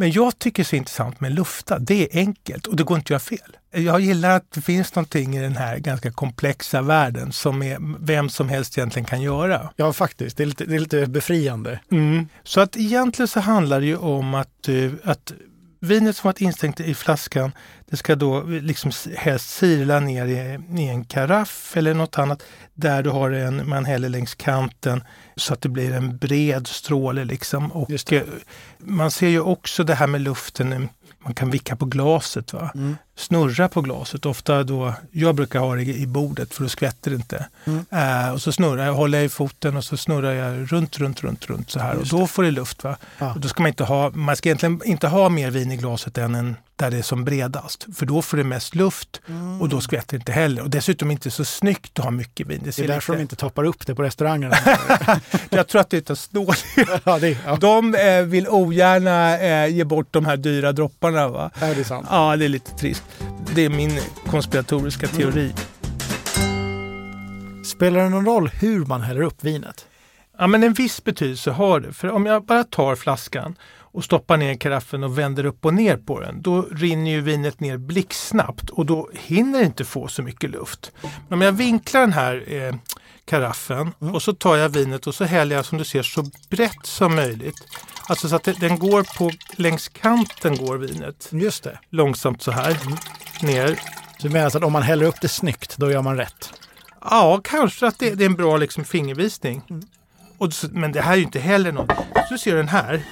Men 0.00 0.10
jag 0.10 0.38
tycker 0.38 0.64
så 0.64 0.76
intressant 0.76 1.20
med 1.20 1.32
lufta, 1.32 1.78
det 1.78 2.02
är 2.02 2.18
enkelt 2.18 2.66
och 2.66 2.76
det 2.76 2.82
går 2.82 2.96
inte 2.96 3.06
att 3.06 3.10
göra 3.10 3.38
fel. 3.38 3.56
Jag 3.84 4.00
gillar 4.00 4.30
att 4.30 4.50
det 4.50 4.60
finns 4.60 4.94
någonting 4.94 5.36
i 5.36 5.40
den 5.40 5.56
här 5.56 5.78
ganska 5.78 6.12
komplexa 6.12 6.82
världen 6.82 7.32
som 7.32 7.62
är, 7.62 7.78
vem 8.04 8.28
som 8.28 8.48
helst 8.48 8.78
egentligen 8.78 9.06
kan 9.06 9.22
göra. 9.22 9.70
Ja, 9.76 9.92
faktiskt. 9.92 10.36
Det 10.36 10.42
är 10.42 10.46
lite, 10.46 10.64
det 10.64 10.74
är 10.74 10.80
lite 10.80 11.06
befriande. 11.06 11.80
Mm. 11.90 12.28
Så 12.42 12.60
att 12.60 12.76
egentligen 12.76 13.28
så 13.28 13.40
handlar 13.40 13.80
det 13.80 13.86
ju 13.86 13.96
om 13.96 14.34
att, 14.34 14.68
eh, 14.68 14.90
att 15.04 15.32
vinet 15.80 16.16
som 16.16 16.28
varit 16.28 16.40
instängt 16.40 16.80
i 16.80 16.94
flaskan, 16.94 17.52
det 17.90 17.96
ska 17.96 18.16
då 18.16 18.42
liksom 18.42 18.92
helst 19.16 19.50
sirla 19.50 20.00
ner 20.00 20.26
i, 20.26 20.58
i 20.82 20.88
en 20.88 21.04
karaff 21.04 21.76
eller 21.76 21.94
något 21.94 22.18
annat 22.18 22.42
där 22.74 23.02
du 23.02 23.10
har 23.10 23.30
en, 23.30 23.68
man 23.68 23.84
häller 23.84 24.08
längs 24.08 24.34
kanten 24.34 25.04
så 25.36 25.54
att 25.54 25.60
det 25.60 25.68
blir 25.68 25.92
en 25.92 26.16
bred 26.16 26.66
stråle 26.66 27.24
liksom. 27.24 27.72
Och 27.72 28.12
eh, 28.12 28.22
man 28.78 29.10
ser 29.10 29.28
ju 29.28 29.40
också 29.40 29.84
det 29.84 29.94
här 29.94 30.06
med 30.06 30.20
luften, 30.20 30.72
eh, 30.72 30.80
man 31.24 31.34
kan 31.34 31.50
vicka 31.50 31.76
på 31.76 31.84
glaset. 31.84 32.52
Va? 32.52 32.70
Mm. 32.74 32.96
Snurra 33.16 33.68
på 33.68 33.80
glaset, 33.80 34.26
ofta 34.26 34.62
då, 34.62 34.94
jag 35.10 35.34
brukar 35.34 35.60
ha 35.60 35.74
det 35.74 35.82
i 35.82 36.06
bordet 36.06 36.54
för 36.54 36.62
då 36.62 36.68
skvätter 36.68 37.10
det 37.10 37.16
inte. 37.16 37.46
Mm. 37.64 37.84
Eh, 37.90 38.32
och 38.32 38.42
så 38.42 38.52
snurrar 38.52 38.86
jag, 38.86 38.94
håller 38.94 39.18
jag 39.18 39.24
i 39.24 39.28
foten 39.28 39.76
och 39.76 39.84
så 39.84 39.96
snurrar 39.96 40.32
jag 40.32 40.72
runt, 40.72 40.98
runt, 40.98 41.22
runt, 41.22 41.46
runt 41.46 41.70
så 41.70 41.80
här 41.80 41.94
Just 41.94 42.12
och 42.12 42.18
då 42.18 42.26
får 42.26 42.42
det 42.42 42.50
luft. 42.50 42.84
Va? 42.84 42.96
Ja. 43.18 43.34
Och 43.34 43.40
då 43.40 43.48
ska 43.48 43.62
man 43.62 43.68
inte 43.68 43.84
ha, 43.84 44.10
man 44.10 44.36
ska 44.36 44.48
egentligen 44.48 44.80
inte 44.84 45.08
ha 45.08 45.28
mer 45.28 45.50
vin 45.50 45.72
i 45.72 45.76
glaset 45.76 46.18
än 46.18 46.34
en, 46.34 46.56
där 46.80 46.90
det 46.90 46.98
är 46.98 47.02
som 47.02 47.24
bredast. 47.24 47.86
För 47.94 48.06
då 48.06 48.22
får 48.22 48.36
det 48.36 48.44
mest 48.44 48.74
luft 48.74 49.20
och 49.60 49.68
då 49.68 49.80
skvätter 49.80 50.10
det 50.10 50.16
inte 50.16 50.32
heller. 50.32 50.62
Och 50.62 50.70
dessutom 50.70 51.10
inte 51.10 51.30
så 51.30 51.44
snyggt 51.44 51.98
att 51.98 52.04
ha 52.04 52.10
mycket 52.10 52.46
vin. 52.46 52.60
Det 52.64 52.76
Det 52.76 52.84
är 52.84 52.88
därför 52.88 53.12
de 53.12 53.16
lite, 53.16 53.22
inte 53.22 53.36
toppar 53.36 53.64
upp 53.64 53.86
det 53.86 53.94
på 53.94 54.02
restaurangerna. 54.02 54.56
jag 55.50 55.68
tror 55.68 55.80
att 55.80 55.90
det 55.90 55.96
är 55.96 55.98
utav 55.98 56.14
snål. 56.14 56.54
ja, 57.04 57.18
det, 57.18 57.38
ja. 57.46 57.56
De 57.56 57.94
eh, 57.94 58.22
vill 58.22 58.48
ogärna 58.48 59.38
eh, 59.38 59.66
ge 59.74 59.84
bort 59.84 60.08
de 60.10 60.26
här 60.26 60.36
dyra 60.36 60.72
dropparna. 60.72 61.28
Va? 61.28 61.50
ja, 61.60 61.66
det 61.66 61.80
är 61.80 61.84
sant. 61.84 62.06
Ja, 62.10 62.36
det 62.36 62.44
är 62.44 62.48
lite 62.48 62.70
trist. 62.70 63.02
Det 63.54 63.64
är 63.64 63.70
min 63.70 64.00
konspiratoriska 64.26 65.06
teori. 65.06 65.52
Spelar 67.64 68.00
det 68.00 68.08
någon 68.08 68.26
roll 68.26 68.48
hur 68.48 68.84
man 68.84 69.00
häller 69.00 69.22
upp 69.22 69.44
vinet? 69.44 69.86
Ja, 70.38 70.46
men 70.46 70.62
en 70.62 70.72
viss 70.72 71.04
betydelse 71.04 71.50
har 71.50 71.80
det. 71.80 71.92
För 71.92 72.10
om 72.10 72.26
jag 72.26 72.44
bara 72.44 72.64
tar 72.64 72.96
flaskan 72.96 73.56
och 73.92 74.04
stoppar 74.04 74.36
ner 74.36 74.54
karaffen 74.54 75.04
och 75.04 75.18
vänder 75.18 75.44
upp 75.44 75.64
och 75.64 75.74
ner 75.74 75.96
på 75.96 76.20
den, 76.20 76.42
då 76.42 76.62
rinner 76.62 77.10
ju 77.10 77.20
vinet 77.20 77.60
ner 77.60 77.76
blixtsnabbt 77.76 78.70
och 78.70 78.86
då 78.86 79.10
hinner 79.14 79.58
det 79.58 79.64
inte 79.64 79.84
få 79.84 80.08
så 80.08 80.22
mycket 80.22 80.50
luft. 80.50 80.92
Men 81.02 81.38
om 81.38 81.40
jag 81.42 81.52
vinklar 81.52 82.00
den 82.00 82.12
här 82.12 82.44
eh, 82.46 82.74
karaffen 83.24 83.92
och 83.98 84.22
så 84.22 84.32
tar 84.32 84.56
jag 84.56 84.68
vinet 84.68 85.06
och 85.06 85.14
så 85.14 85.24
häller 85.24 85.56
jag 85.56 85.64
som 85.64 85.78
du 85.78 85.84
ser 85.84 86.02
så 86.02 86.30
brett 86.50 86.86
som 86.86 87.14
möjligt. 87.14 87.56
Alltså 88.08 88.28
så 88.28 88.36
att 88.36 88.44
det, 88.44 88.60
den 88.60 88.78
går 88.78 89.02
på, 89.18 89.30
längs 89.56 89.88
kanten 89.88 90.56
går 90.56 90.76
vinet 90.76 91.28
Just 91.32 91.64
det. 91.64 91.78
långsamt 91.90 92.42
så 92.42 92.50
här 92.50 92.76
ner. 93.42 93.80
Så 94.18 94.26
du 94.26 94.32
menar 94.32 94.46
att 94.46 94.54
om 94.54 94.72
man 94.72 94.82
häller 94.82 95.06
upp 95.06 95.20
det 95.20 95.28
snyggt, 95.28 95.76
då 95.76 95.90
gör 95.90 96.02
man 96.02 96.16
rätt? 96.16 96.52
Ja, 97.00 97.40
kanske 97.44 97.86
att 97.86 97.98
det, 97.98 98.14
det 98.14 98.24
är 98.24 98.26
en 98.26 98.34
bra 98.34 98.56
liksom, 98.56 98.84
fingervisning. 98.84 99.62
Och, 100.40 100.52
men 100.70 100.92
det 100.92 101.00
här 101.00 101.12
är 101.12 101.16
ju 101.16 101.22
inte 101.22 101.40
heller 101.40 101.72
något. 101.72 101.90
Så 102.14 102.34
du 102.34 102.38
ser 102.38 102.56
den 102.56 102.68
här, 102.68 103.02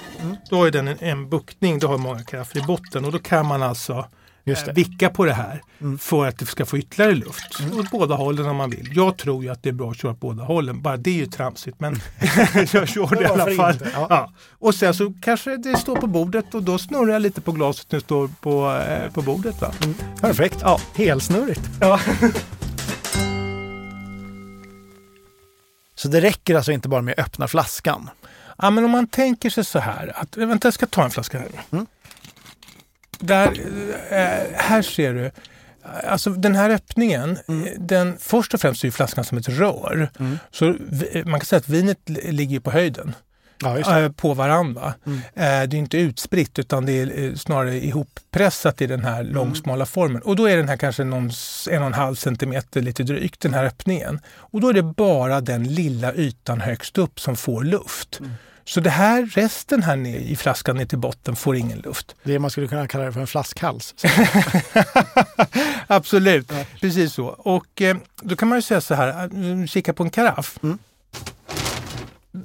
då 0.49 0.55
har 0.55 0.71
den 0.71 0.87
en, 0.87 0.97
en 0.99 1.29
buktning, 1.29 1.79
då 1.79 1.87
har 1.87 1.97
många 1.97 2.23
krafter 2.23 2.59
i 2.59 2.63
botten 2.63 3.05
och 3.05 3.11
då 3.11 3.19
kan 3.19 3.45
man 3.45 3.63
alltså 3.63 4.05
eh, 4.45 4.73
vicka 4.73 5.09
på 5.09 5.25
det 5.25 5.33
här 5.33 5.61
för 5.99 6.27
att 6.27 6.39
det 6.39 6.45
ska 6.45 6.65
få 6.65 6.77
ytterligare 6.77 7.15
luft. 7.15 7.61
Åt 7.79 7.91
båda 7.91 8.15
hållen 8.15 8.45
om 8.45 8.55
man 8.55 8.69
vill. 8.69 8.91
Jag 8.95 9.17
tror 9.17 9.43
ju 9.43 9.49
att 9.49 9.63
det 9.63 9.69
är 9.69 9.73
bra 9.73 9.91
att 9.91 9.97
köra 9.97 10.11
åt 10.11 10.19
båda 10.19 10.43
hållen, 10.43 10.81
bara 10.81 10.97
det 10.97 11.09
är 11.09 11.15
ju 11.15 11.25
tramsigt 11.25 11.79
men 11.79 11.93
jag 12.73 12.87
kör 12.87 13.15
det 13.15 13.23
i 13.23 13.25
alla 13.25 13.55
fall. 13.55 13.75
Ja. 13.93 14.07
Ja. 14.09 14.33
Och 14.51 14.75
sen 14.75 14.93
så 14.93 15.13
kanske 15.21 15.57
det 15.57 15.77
står 15.77 15.95
på 15.95 16.07
bordet 16.07 16.53
och 16.53 16.63
då 16.63 16.77
snurrar 16.77 17.13
jag 17.13 17.21
lite 17.21 17.41
på 17.41 17.51
glaset 17.51 17.91
när 17.91 17.99
det 17.99 18.05
står 18.05 18.29
på, 18.41 18.81
eh, 18.89 19.11
på 19.11 19.21
bordet. 19.21 19.61
Va? 19.61 19.71
Perfekt. 20.21 20.57
Ja. 20.61 20.79
Helsnurrigt. 20.95 21.61
Ja. 21.79 21.99
Så 25.99 26.07
det 26.07 26.21
räcker 26.21 26.55
alltså 26.55 26.71
inte 26.71 26.89
bara 26.89 27.01
med 27.01 27.13
att 27.17 27.25
öppna 27.25 27.47
flaskan? 27.47 28.09
Ja, 28.57 28.69
men 28.69 28.85
om 28.85 28.91
man 28.91 29.07
tänker 29.07 29.49
sig 29.49 29.65
så 29.65 29.79
här. 29.79 30.11
Att, 30.15 30.37
vänta, 30.37 30.67
jag 30.67 30.73
ska 30.73 30.85
ta 30.85 31.03
en 31.03 31.11
flaska 31.11 31.39
här. 31.39 31.47
Mm. 31.71 31.85
Där, 33.19 33.47
eh, 34.09 34.55
här 34.55 34.81
ser 34.81 35.13
du. 35.13 35.31
Alltså 36.07 36.29
den 36.29 36.55
här 36.55 36.69
öppningen, 36.69 37.37
Mm. 37.47 37.67
eh, 37.67 37.71
den, 37.79 38.17
först 38.19 38.53
och 38.53 38.61
främst 38.61 38.83
är 38.83 38.87
ju 38.87 38.91
flaskan 38.91 39.23
som 39.23 39.37
ett 39.37 39.49
rör. 39.49 40.09
Så 40.51 40.75
vi- 40.79 41.23
man 41.25 41.39
kan 41.39 41.45
säga 41.45 41.57
att 41.57 41.69
vinet 41.69 42.09
li- 42.09 42.31
ligger 42.31 42.59
på 42.59 42.71
höjden 42.71 43.15
Ja. 43.61 43.77
Mm. 43.77 44.03
eh, 44.03 44.11
på 44.11 44.33
varandra. 44.33 44.93
Eh, 45.05 45.13
det 45.33 45.43
är 45.43 45.75
inte 45.75 45.97
utspritt 45.97 46.59
utan 46.59 46.85
det 46.85 46.91
är 46.91 47.23
eh, 47.23 47.35
snarare 47.35 47.85
ihoppressat 47.85 48.81
i 48.81 48.87
den 48.87 49.03
här 49.03 49.19
Mm. 49.21 49.33
långsmala 49.33 49.85
formen. 49.85 50.21
Och 50.21 50.35
då 50.35 50.45
är 50.49 50.57
den 50.57 50.69
här 50.69 50.77
kanske 50.77 51.03
någon, 51.03 51.31
en 51.69 51.81
och 51.81 51.87
en 51.87 51.93
halv 51.93 52.15
centimeter 52.15 52.81
lite 52.81 53.03
drygt, 53.03 53.39
den 53.41 53.53
här 53.53 53.65
öppningen. 53.65 54.19
Och 54.27 54.61
då 54.61 54.69
är 54.69 54.73
det 54.73 54.83
bara 54.83 55.41
den 55.41 55.63
lilla 55.73 56.13
ytan 56.13 56.61
högst 56.61 56.97
upp 56.97 57.19
som 57.19 57.35
får 57.35 57.63
luft. 57.63 58.19
Mm. 58.19 58.31
Så 58.65 58.79
det 58.79 58.89
här, 58.89 59.25
resten 59.25 59.83
här 59.83 59.95
nere 59.95 60.17
i 60.21 60.35
flaskan 60.35 60.77
ner 60.77 60.85
till 60.85 60.97
botten 60.97 61.35
får 61.35 61.55
ingen 61.55 61.79
luft. 61.79 62.15
Det 62.23 62.39
man 62.39 62.51
skulle 62.51 62.67
kunna 62.67 62.87
kalla 62.87 63.05
det 63.05 63.11
för 63.13 63.21
en 63.21 63.27
flaskhals. 63.27 63.95
Absolut, 65.87 66.51
precis 66.81 67.13
så. 67.13 67.25
Och 67.27 67.81
eh, 67.81 67.97
då 68.21 68.35
kan 68.35 68.47
man 68.47 68.57
ju 68.57 68.61
säga 68.61 68.81
så 68.81 68.93
här, 68.95 69.67
kika 69.67 69.93
på 69.93 70.03
en 70.03 70.09
karaff. 70.09 70.59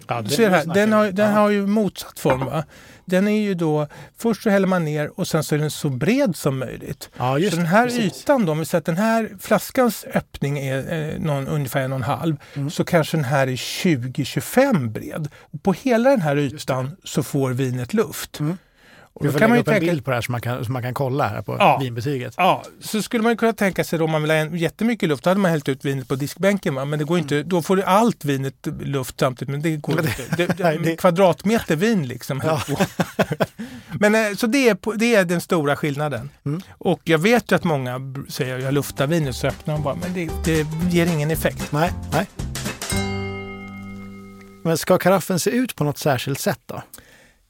Ja, 0.08 0.22
Du 0.22 0.30
ser 0.30 0.50
här, 0.50 0.64
den, 0.74 0.92
har, 0.92 1.10
den 1.12 1.32
har 1.32 1.50
ju 1.50 1.66
motsatt 1.66 2.18
form. 2.18 2.44
Va? 2.46 2.64
Den 3.04 3.28
är 3.28 3.40
ju 3.42 3.54
då, 3.54 3.86
först 4.18 4.42
så 4.42 4.50
häller 4.50 4.66
man 4.66 4.84
ner 4.84 5.20
och 5.20 5.28
sen 5.28 5.44
så 5.44 5.54
är 5.54 5.58
den 5.58 5.70
så 5.70 5.88
bred 5.88 6.36
som 6.36 6.58
möjligt. 6.58 7.10
Ja, 7.16 7.38
just 7.38 7.50
så 7.50 7.56
den 7.56 7.66
här 7.66 7.84
precis. 7.84 8.20
ytan 8.22 8.46
då, 8.46 8.52
om 8.52 8.58
vi 8.58 8.64
säger 8.64 8.80
att 8.80 8.84
den 8.86 8.96
här 8.96 9.30
flaskans 9.40 10.04
öppning 10.14 10.58
är 10.58 11.12
eh, 11.12 11.20
någon, 11.20 11.48
ungefär 11.48 11.80
en 11.80 11.92
och 11.92 11.96
en 11.96 12.02
halv, 12.02 12.36
Mm. 12.54 12.70
så 12.70 12.84
kanske 12.84 13.16
den 13.16 13.24
här 13.24 13.46
är 13.46 13.56
20-25 13.56 14.88
bred. 14.92 15.28
Och 15.40 15.62
på 15.62 15.72
hela 15.72 16.10
den 16.10 16.20
här 16.22 16.36
ytan 16.36 16.96
så 17.04 17.22
får 17.22 17.50
vinet 17.50 17.94
luft. 17.94 18.40
Mm. 18.40 18.58
Och 19.16 19.26
då 19.26 19.32
kan 19.38 19.50
man 19.50 19.56
ju 19.58 19.60
upp 19.62 19.68
en 19.68 19.74
tänka, 19.74 19.86
bild 19.92 20.04
på 20.04 20.10
det 20.10 20.16
här 20.16 20.20
som 20.22 20.32
man 20.32 20.40
kan, 20.40 20.64
som 20.64 20.72
man 20.72 20.82
kan 20.82 20.94
kolla 20.94 21.28
här 21.28 21.42
på 21.42 21.56
Ja. 21.58 21.78
vinbetyget. 21.82 22.34
Ja, 22.36 22.62
så 22.80 23.02
skulle 23.02 23.22
man 23.22 23.36
kunna 23.36 23.52
tänka 23.52 23.84
sig 23.84 23.98
då 23.98 24.04
om 24.04 24.10
man 24.10 24.22
vill 24.22 24.30
ha 24.30 24.36
jättemycket 24.56 25.08
luft, 25.08 25.24
då 25.24 25.30
hade 25.30 25.40
man 25.40 25.50
hällt 25.50 25.68
ut 25.68 25.84
vinet 25.84 26.08
på 26.08 26.14
diskbänken. 26.14 26.74
Va? 26.74 26.84
Men 26.84 26.98
det 26.98 27.04
går 27.04 27.18
inte, 27.18 27.42
då 27.42 27.62
får 27.62 27.76
du 27.76 27.82
allt 27.82 28.24
vinet 28.24 28.66
luft 28.80 29.20
samtidigt, 29.20 29.50
men 29.52 29.62
det 29.62 29.76
går 29.76 29.94
Men 29.94 30.04
inte. 30.04 30.36
Det, 30.36 30.46
det, 30.46 30.64
nej, 30.64 30.78
det- 30.84 30.96
Kvadratmeter 30.96 31.76
vin 31.76 32.06
liksom. 32.08 32.40
Ja. 32.44 32.62
men 34.00 34.14
eh, 34.14 34.34
så 34.36 34.46
det 34.46 34.68
är, 34.68 34.96
det 34.98 35.14
är 35.14 35.24
den 35.24 35.40
stora 35.40 35.76
skillnaden. 35.76 36.30
Mm. 36.46 36.60
Och 36.78 37.00
jag 37.04 37.18
vet 37.18 37.52
ju 37.52 37.56
att 37.56 37.64
många 37.64 38.00
säger 38.28 38.58
jag 38.58 38.74
luftar 38.74 39.06
vinet 39.06 39.36
så 39.36 39.46
öppnar 39.46 39.74
de 39.74 39.82
bara, 39.82 39.94
men 39.94 40.12
det, 40.14 40.30
det 40.44 40.66
ger 40.90 41.06
ingen 41.06 41.30
effekt. 41.30 41.72
Nej, 41.72 41.90
nej. 42.12 42.26
Men 44.64 44.78
ska 44.78 44.98
karaffen 44.98 45.38
se 45.40 45.50
ut 45.50 45.76
på 45.76 45.84
något 45.84 45.98
särskilt 45.98 46.40
sätt 46.40 46.60
då? 46.66 46.82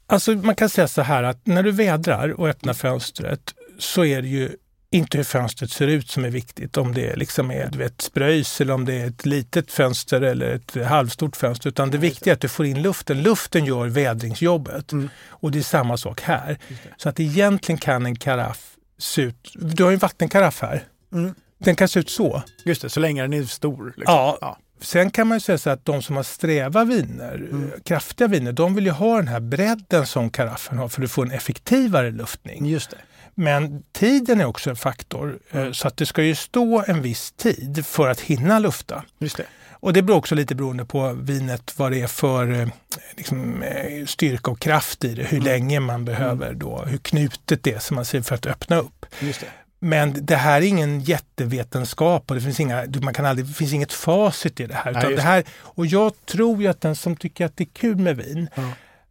Alltså 0.07 0.33
man 0.33 0.55
kan 0.55 0.69
säga 0.69 0.89
så 0.89 1.03
här 1.03 1.23
att 1.23 1.47
när 1.47 1.63
du 1.63 1.71
vädrar 1.71 2.41
och 2.41 2.49
öppnar 2.49 2.75
fönstret 2.75 3.55
så 3.79 4.05
är 4.05 4.23
det 4.23 4.29
ju 4.29 4.57
inte 4.91 5.17
hur 5.17 5.25
fönstret 5.25 5.71
ser 5.71 5.87
ut 5.87 6.11
som 6.11 6.25
är 6.25 6.31
viktigt. 6.31 6.77
Om 6.77 6.95
det 6.95 7.17
liksom 7.17 7.51
är 7.51 7.71
vet, 7.71 8.01
spröjs 8.01 8.61
eller 8.61 8.75
om 8.75 8.85
det 8.85 8.95
är 8.95 9.07
ett 9.07 9.27
litet 9.27 9.71
fönster 9.71 10.21
eller 10.21 10.51
ett 10.55 10.87
halvstort 10.87 11.37
fönster. 11.37 11.69
Utan 11.69 11.91
det 11.91 11.99
viktiga 11.99 12.33
är 12.33 12.35
att 12.35 12.41
du 12.41 12.49
får 12.49 12.67
in 12.67 12.83
luften. 12.83 13.23
Luften 13.23 13.65
gör 13.65 13.87
vädringsjobbet. 13.87 14.93
Mm. 14.93 15.09
Och 15.29 15.51
det 15.51 15.59
är 15.59 15.63
samma 15.63 15.97
sak 15.97 16.21
här. 16.21 16.59
Så 16.97 17.09
att 17.09 17.21
egentligen 17.21 17.79
kan 17.79 18.07
en 18.07 18.17
karaff 18.17 18.75
se 18.99 19.23
ut... 19.23 19.53
Du 19.55 19.83
har 19.83 19.91
ju 19.91 19.95
en 19.95 20.01
vattenkaraff 20.01 20.63
här. 20.63 20.85
Mm. 21.13 21.35
Den 21.59 21.77
kan 21.77 21.89
se 21.89 22.01
ut 22.01 22.11
så. 22.11 22.43
Just 22.65 22.83
det, 22.83 22.91
så 22.91 23.01
länge 23.01 23.23
den 23.23 23.33
är 23.33 23.43
stor. 23.43 23.87
Liksom. 23.97 24.15
Ja. 24.15 24.39
ja. 24.41 24.59
Sen 24.81 25.11
kan 25.11 25.27
man 25.27 25.37
ju 25.37 25.41
säga 25.41 25.59
så 25.59 25.71
att 25.71 25.85
de 25.85 26.03
som 26.03 26.17
har 26.17 26.23
sträva 26.23 26.85
viner, 26.85 27.35
Mm. 27.35 27.71
kraftiga 27.85 28.29
viner, 28.29 28.53
de 28.53 28.75
vill 28.75 28.85
ju 28.87 28.91
ha 28.91 29.17
den 29.17 29.29
här 29.29 29.41
bredden 29.41 30.07
som 30.07 30.31
karaffen 30.31 30.79
har 30.79 30.89
för 30.89 31.03
att 31.03 31.11
få 31.11 31.23
en 31.23 31.31
effektivare 31.31 32.11
luftning. 32.11 32.67
Just 32.67 32.91
det. 32.91 32.97
Men 33.35 33.83
tiden 33.93 34.41
är 34.41 34.45
också 34.45 34.71
en 34.71 34.77
faktor. 34.77 35.39
eh, 35.51 35.73
Så 35.73 35.89
att 35.89 35.97
det 35.97 36.07
ska 36.07 36.23
ju 36.23 36.35
stå 36.35 36.85
en 36.87 37.03
viss 37.03 37.33
tid 37.33 37.87
för 37.87 38.09
att 38.09 38.21
hinna 38.21 38.59
lufta. 38.59 39.03
Just 39.19 39.37
det. 39.37 39.45
Och 39.71 39.93
det 39.93 40.03
beror 40.03 40.17
också 40.17 40.35
lite 40.35 40.55
beroende 40.55 40.85
på 40.85 41.13
vinet 41.13 41.79
vad 41.79 41.93
det 41.93 42.01
är 42.01 42.07
för 42.07 42.61
eh, 42.61 42.69
liksom, 43.17 43.63
eh, 43.63 44.07
styrka 44.07 44.51
och 44.51 44.59
kraft 44.61 45.05
i 45.05 45.15
det. 45.15 45.23
Hur 45.23 45.41
länge 45.41 45.81
man 45.81 46.05
behöver 46.05 46.55
då, 46.55 46.85
hur 46.87 46.99
knutet 46.99 47.63
det 47.63 47.73
är 47.73 47.79
som 47.79 47.95
man 47.95 48.05
säger 48.05 48.23
för 48.23 48.35
att 48.35 48.47
öppna 48.47 48.77
upp. 48.77 49.07
Just 49.21 49.41
det. 49.41 49.47
Men 49.85 50.27
det 50.27 50.37
här 50.37 50.63
är 50.63 50.67
ingen 50.67 51.01
jättevetenskap 51.01 52.31
och 52.31 52.35
det 52.37 52.41
finns, 52.43 52.61
inga, 52.61 52.85
man 53.03 53.15
kan 53.15 53.27
aldrig, 53.27 53.57
finns 53.57 53.73
inget 53.73 53.93
facit 53.93 54.61
i 54.61 54.67
det 54.67 54.75
här. 54.75 54.93
Nej, 54.93 55.15
det 55.17 55.23
här 55.23 55.45
och 55.61 55.87
jag 55.87 56.13
tror 56.27 56.63
ju 56.63 56.69
att 56.69 56.81
den 56.81 56.97
som 56.97 57.17
tycker 57.17 57.47
att 57.47 57.57
det 57.57 57.65
är 57.65 57.69
kul 57.73 57.97
med 57.97 58.17
vin 58.17 58.49
Ja. 58.55 58.63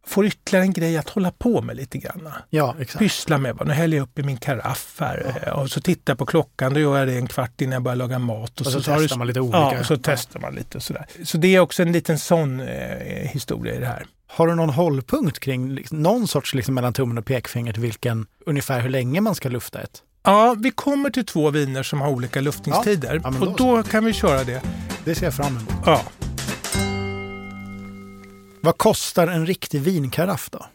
får 0.06 0.26
ytterligare 0.26 0.64
en 0.64 0.72
grej 0.72 0.96
att 0.98 1.08
hålla 1.08 1.30
på 1.30 1.62
med 1.62 1.76
lite 1.76 1.98
grann. 1.98 2.28
Ja, 2.50 2.74
exakt. 2.80 2.98
Pyssla 2.98 3.38
med. 3.38 3.56
va, 3.56 3.64
Nu 3.64 3.72
häller 3.72 3.96
jag 3.96 4.04
upp 4.04 4.18
i 4.18 4.22
min 4.22 4.36
karaff 4.36 4.96
här 5.00 5.42
eh, 5.46 5.52
och 5.52 5.70
så 5.70 5.80
tittar 5.80 6.10
jag 6.12 6.18
på 6.18 6.26
klockan. 6.26 6.74
Då 6.74 6.80
gör 6.80 6.98
jag 6.98 7.08
det 7.08 7.14
en 7.16 7.26
kvart 7.26 7.60
innan 7.60 7.72
jag 7.72 7.82
börjar 7.82 7.96
laga 7.96 8.18
mat. 8.18 8.60
Och 8.60 8.66
så, 8.66 8.80
tar 8.80 8.98
testar 8.98 9.14
du- 9.14 9.18
man 9.18 9.26
lite 9.26 9.40
olika. 9.40 9.58
Ja, 9.58 9.78
och 9.80 9.86
så 9.86 9.96
testar 9.96 10.40
man 10.40 10.54
lite 10.54 10.78
och 10.78 10.82
sådär. 10.82 11.06
Så 11.24 11.38
det 11.38 11.54
är 11.54 11.60
också 11.60 11.82
en 11.82 11.92
liten 11.92 12.18
sån 12.18 12.60
eh, 12.60 12.66
historia 13.30 13.74
i 13.74 13.78
det 13.78 13.86
här. 13.86 14.06
Har 14.26 14.46
du 14.46 14.54
någon 14.54 14.70
hållpunkt 14.70 15.38
kring 15.40 15.70
liksom, 15.74 16.02
någon 16.02 16.28
sorts 16.28 16.54
liksom, 16.54 16.74
mellan 16.74 16.92
tummen 16.92 17.18
och 17.18 17.24
pekfingret 17.26 17.76
vilken 17.76 18.26
ungefär 18.46 18.80
hur 18.80 18.88
länge 18.88 19.20
man 19.20 19.34
ska 19.34 19.48
lufta 19.48 19.80
ett? 19.82 20.02
Ja, 20.24 20.54
vi 20.58 20.70
kommer 20.70 21.10
till 21.10 21.26
två 21.26 21.50
viner 21.50 21.82
som 21.82 22.00
har 22.00 22.08
olika 22.10 22.40
luftningstider 22.40 23.20
Ja, 23.24 23.30
men 23.30 23.42
och 23.42 23.56
då 23.56 23.76
då 23.76 23.82
kan 23.82 24.04
vi 24.04 24.12
köra 24.12 24.44
det. 24.44 24.62
Det 25.04 25.14
ser 25.14 25.24
jag 25.26 25.34
fram 25.34 25.56
emot. 25.56 25.72
Ja. 25.86 26.02
Vad 28.60 28.78
kostar 28.78 29.26
en 29.26 29.46
riktig 29.46 29.80
vinkaraff 29.80 30.50
då? 30.50 30.66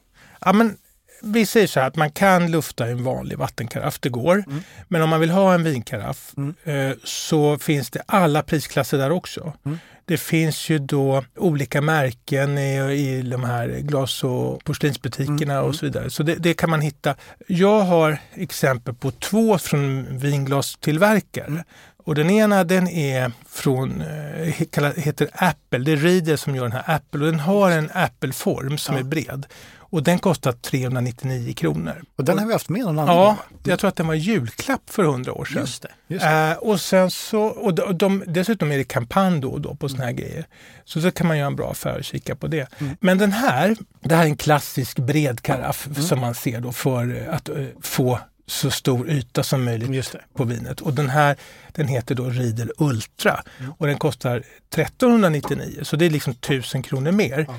Ja, 0.41 0.53
men 0.53 0.77
vi 1.23 1.45
säger 1.45 1.67
så 1.67 1.79
här 1.79 1.87
att 1.87 1.95
man 1.95 2.11
kan 2.11 2.51
lufta 2.51 2.87
en 2.87 3.03
vanlig 3.03 3.37
vattenkaraff, 3.37 3.99
det 3.99 4.09
går. 4.09 4.43
Men 4.87 5.01
om 5.01 5.09
man 5.09 5.19
vill 5.19 5.29
ha 5.29 5.53
en 5.53 5.63
vinkaraff 5.63 6.31
Mm. 6.37 6.55
eh, 6.63 6.97
så 7.03 7.57
finns 7.57 7.89
det 7.89 8.01
alla 8.05 8.43
prisklasser 8.43 8.97
där 8.97 9.11
också. 9.11 9.53
Mm. 9.65 9.79
Det 10.09 10.17
finns 10.17 10.69
ju 10.69 10.79
då 10.79 11.23
olika 11.37 11.81
märken 11.81 12.57
i, 12.57 12.93
i 12.93 13.21
de 13.21 13.43
här 13.43 13.67
glas 13.79 14.23
och 14.23 14.63
porslinsbutikerna 14.63 15.53
Mm, 15.53 15.65
och 15.65 15.75
så 15.75 15.85
vidare. 15.85 16.09
Så 16.09 16.23
det, 16.23 16.35
det 16.35 16.53
kan 16.53 16.69
man 16.69 16.81
hitta. 16.81 17.15
Jag 17.47 17.81
har 17.81 18.17
exempel 18.33 18.93
på 18.93 19.11
två 19.11 19.57
från 19.57 20.17
vinglastillverkare. 20.17 21.45
Mm. 21.47 21.63
Och 22.05 22.15
den 22.15 22.29
ena 22.29 22.63
den 22.63 22.87
är 22.87 23.31
från, 23.49 24.01
eh, 24.01 24.97
heter 24.97 25.29
Apple, 25.33 25.79
det 25.79 25.91
är 25.91 25.97
Riedel 25.97 26.37
som 26.37 26.55
gör 26.55 26.63
den 26.63 26.71
här 26.71 26.83
Apple 26.95 27.19
och 27.19 27.31
den 27.31 27.39
har 27.39 27.71
en 27.71 27.89
Apple-form 27.93 28.77
som 28.77 28.95
Ja. 28.95 28.99
är 28.99 29.03
bred. 29.03 29.45
Och 29.91 30.03
den 30.03 30.19
kostar 30.19 30.51
399 30.51 31.53
kronor. 31.53 32.03
Och 32.15 32.23
den 32.25 32.39
har 32.39 32.45
vi 32.45 32.53
haft 32.53 32.69
med 32.69 32.81
någon 32.81 32.99
annan 32.99 33.15
Ja, 33.15 33.37
jag 33.63 33.79
tror 33.79 33.87
att 33.87 33.95
den 33.95 34.07
var 34.07 34.13
julklapp 34.13 34.81
för 34.89 35.03
100 35.03 35.33
år 35.33 35.45
sedan. 35.45 35.61
Just 35.61 35.81
det. 35.81 35.89
Just 36.07 36.25
det. 36.25 36.51
Eh, 36.51 36.57
och 36.57 36.81
sen 36.81 37.11
så, 37.11 37.41
och 37.41 37.73
de, 37.73 37.97
de, 37.97 38.23
dessutom 38.27 38.71
är 38.71 38.77
det 38.77 38.83
kampanj 38.83 39.39
då 39.41 39.49
och 39.49 39.61
då 39.61 39.75
på 39.75 39.89
såna 39.89 40.03
här 40.05 40.11
grejer. 40.11 40.45
Så 40.85 40.99
då 40.99 41.11
kan 41.11 41.27
man 41.27 41.37
göra 41.37 41.47
en 41.47 41.55
bra 41.55 41.71
affär 41.71 41.97
och 41.97 42.03
kika 42.03 42.35
på 42.35 42.47
det. 42.47 42.67
Mm. 42.79 42.95
Men 43.01 43.17
den 43.17 43.31
här, 43.31 43.75
det 44.01 44.15
här 44.15 44.21
är 44.23 44.27
en 44.27 44.37
klassisk 44.37 44.99
bred 44.99 45.41
karaff 45.41 45.87
som 46.07 46.19
man 46.19 46.35
ser 46.35 46.61
då 46.61 46.71
för 46.71 47.27
att 47.31 47.49
eh, 47.49 47.55
få 47.81 48.19
så 48.47 48.71
stor 48.71 49.09
yta 49.09 49.43
som 49.43 49.63
möjligt 49.65 49.89
Just 49.89 50.11
det. 50.11 50.21
på 50.33 50.43
vinet. 50.43 50.81
Och 50.81 50.93
den 50.93 51.09
här 51.09 51.35
den 51.71 51.87
heter 51.87 52.15
då 52.15 52.23
Riedel 52.29 52.71
Ultra 52.77 53.43
Mm. 53.59 53.73
och 53.77 53.87
den 53.87 53.97
kostar 53.97 54.43
1399 54.73 55.79
så 55.83 55.95
det 55.95 56.05
är 56.05 56.09
liksom 56.09 56.33
1000 56.33 56.83
kronor 56.83 57.11
mer. 57.11 57.45
Ja. 57.47 57.55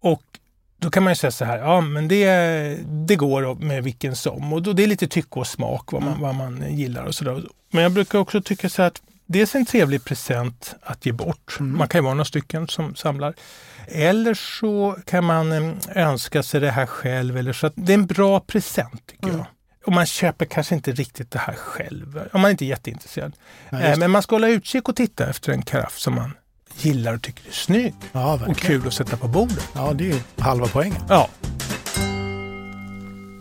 Och 0.00 0.22
då 0.76 0.90
kan 0.90 1.02
man 1.02 1.10
ju 1.10 1.16
säga 1.16 1.30
så 1.30 1.44
här, 1.44 1.58
ja 1.58 1.80
men 1.80 2.08
det, 2.08 2.26
det 3.06 3.16
går 3.16 3.54
med 3.54 3.84
vilken 3.84 4.16
som. 4.16 4.52
Och 4.52 4.62
då, 4.62 4.72
det 4.72 4.82
är 4.82 4.86
lite 4.86 5.06
tycke 5.08 5.38
och 5.40 5.46
smak 5.46 5.92
vad 5.92 6.02
man, 6.02 6.10
Mm. 6.12 6.22
vad 6.22 6.34
man 6.34 6.76
gillar 6.76 7.04
och 7.04 7.14
sådär. 7.14 7.42
Men 7.70 7.82
jag 7.82 7.92
brukar 7.92 8.18
också 8.18 8.42
tycka 8.42 8.68
så 8.68 8.82
här 8.82 8.86
att 8.88 9.02
dels 9.26 9.54
en 9.54 9.66
trevlig 9.66 10.04
present 10.04 10.74
att 10.82 11.06
ge 11.06 11.12
bort. 11.12 11.56
Mm. 11.60 11.78
Man 11.78 11.88
kan 11.88 11.98
ju 11.98 12.02
vara 12.02 12.14
några 12.14 12.24
stycken 12.24 12.68
som 12.68 12.94
samlar. 12.94 13.34
Eller 13.88 14.34
så 14.34 14.96
kan 15.06 15.24
man 15.24 15.76
önska 15.94 16.42
sig 16.42 16.60
det 16.60 16.70
här 16.70 16.86
själv. 16.86 17.36
Eller 17.36 17.52
så 17.52 17.70
det 17.74 17.92
är 17.92 17.98
en 17.98 18.06
bra 18.06 18.40
present 18.40 19.06
tycker 19.06 19.24
Mm. 19.28 19.36
jag. 19.38 19.46
Och 19.86 19.92
man 19.92 20.06
köper 20.06 20.44
kanske 20.44 20.74
inte 20.74 20.92
riktigt 20.92 21.30
det 21.30 21.38
här 21.38 21.54
själv, 21.54 22.20
om 22.32 22.40
man 22.40 22.50
inte 22.50 22.64
är 22.64 22.66
jätteintresserad. 22.66 23.32
Ja, 23.70 23.80
Eh. 23.80 23.98
Men 23.98 24.10
man 24.10 24.22
ska 24.22 24.34
hålla 24.34 24.48
utkik 24.48 24.88
och 24.88 24.96
titta 24.96 25.30
efter 25.30 25.52
en 25.52 25.62
karaff 25.62 25.98
som 25.98 26.14
man 26.14 26.32
gillar 26.76 27.14
och 27.14 27.22
tycker 27.22 27.48
är 27.48 27.52
snygg 27.52 27.94
Ja, 28.12 28.40
och 28.46 28.56
kul 28.56 28.86
att 28.86 28.94
sätta 28.94 29.16
på 29.16 29.28
bordet. 29.28 29.68
Ja, 29.74 29.92
det 29.92 30.10
är 30.10 30.20
halva 30.42 30.66
poängen. 30.72 31.02
Ja, 31.08 31.28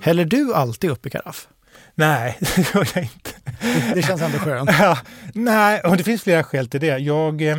Häller 0.01 0.25
du 0.25 0.53
alltid 0.53 0.89
upp 0.89 1.05
i 1.05 1.09
karaff? 1.09 1.47
nej, 1.95 2.37
det 2.55 2.73
gör 2.75 2.87
jag 2.95 3.03
inte. 3.03 3.29
Det 3.93 4.01
känns 4.01 4.21
ändå 4.21 4.37
skönt. 4.37 4.69
Ja, 4.79 4.97
nej, 5.33 5.81
och 5.81 5.97
det 5.97 6.03
finns 6.03 6.21
flera 6.23 6.43
skäl 6.43 6.67
till 6.69 6.79
det. 6.81 6.97
Jag 6.97 7.41
eh, 7.41 7.57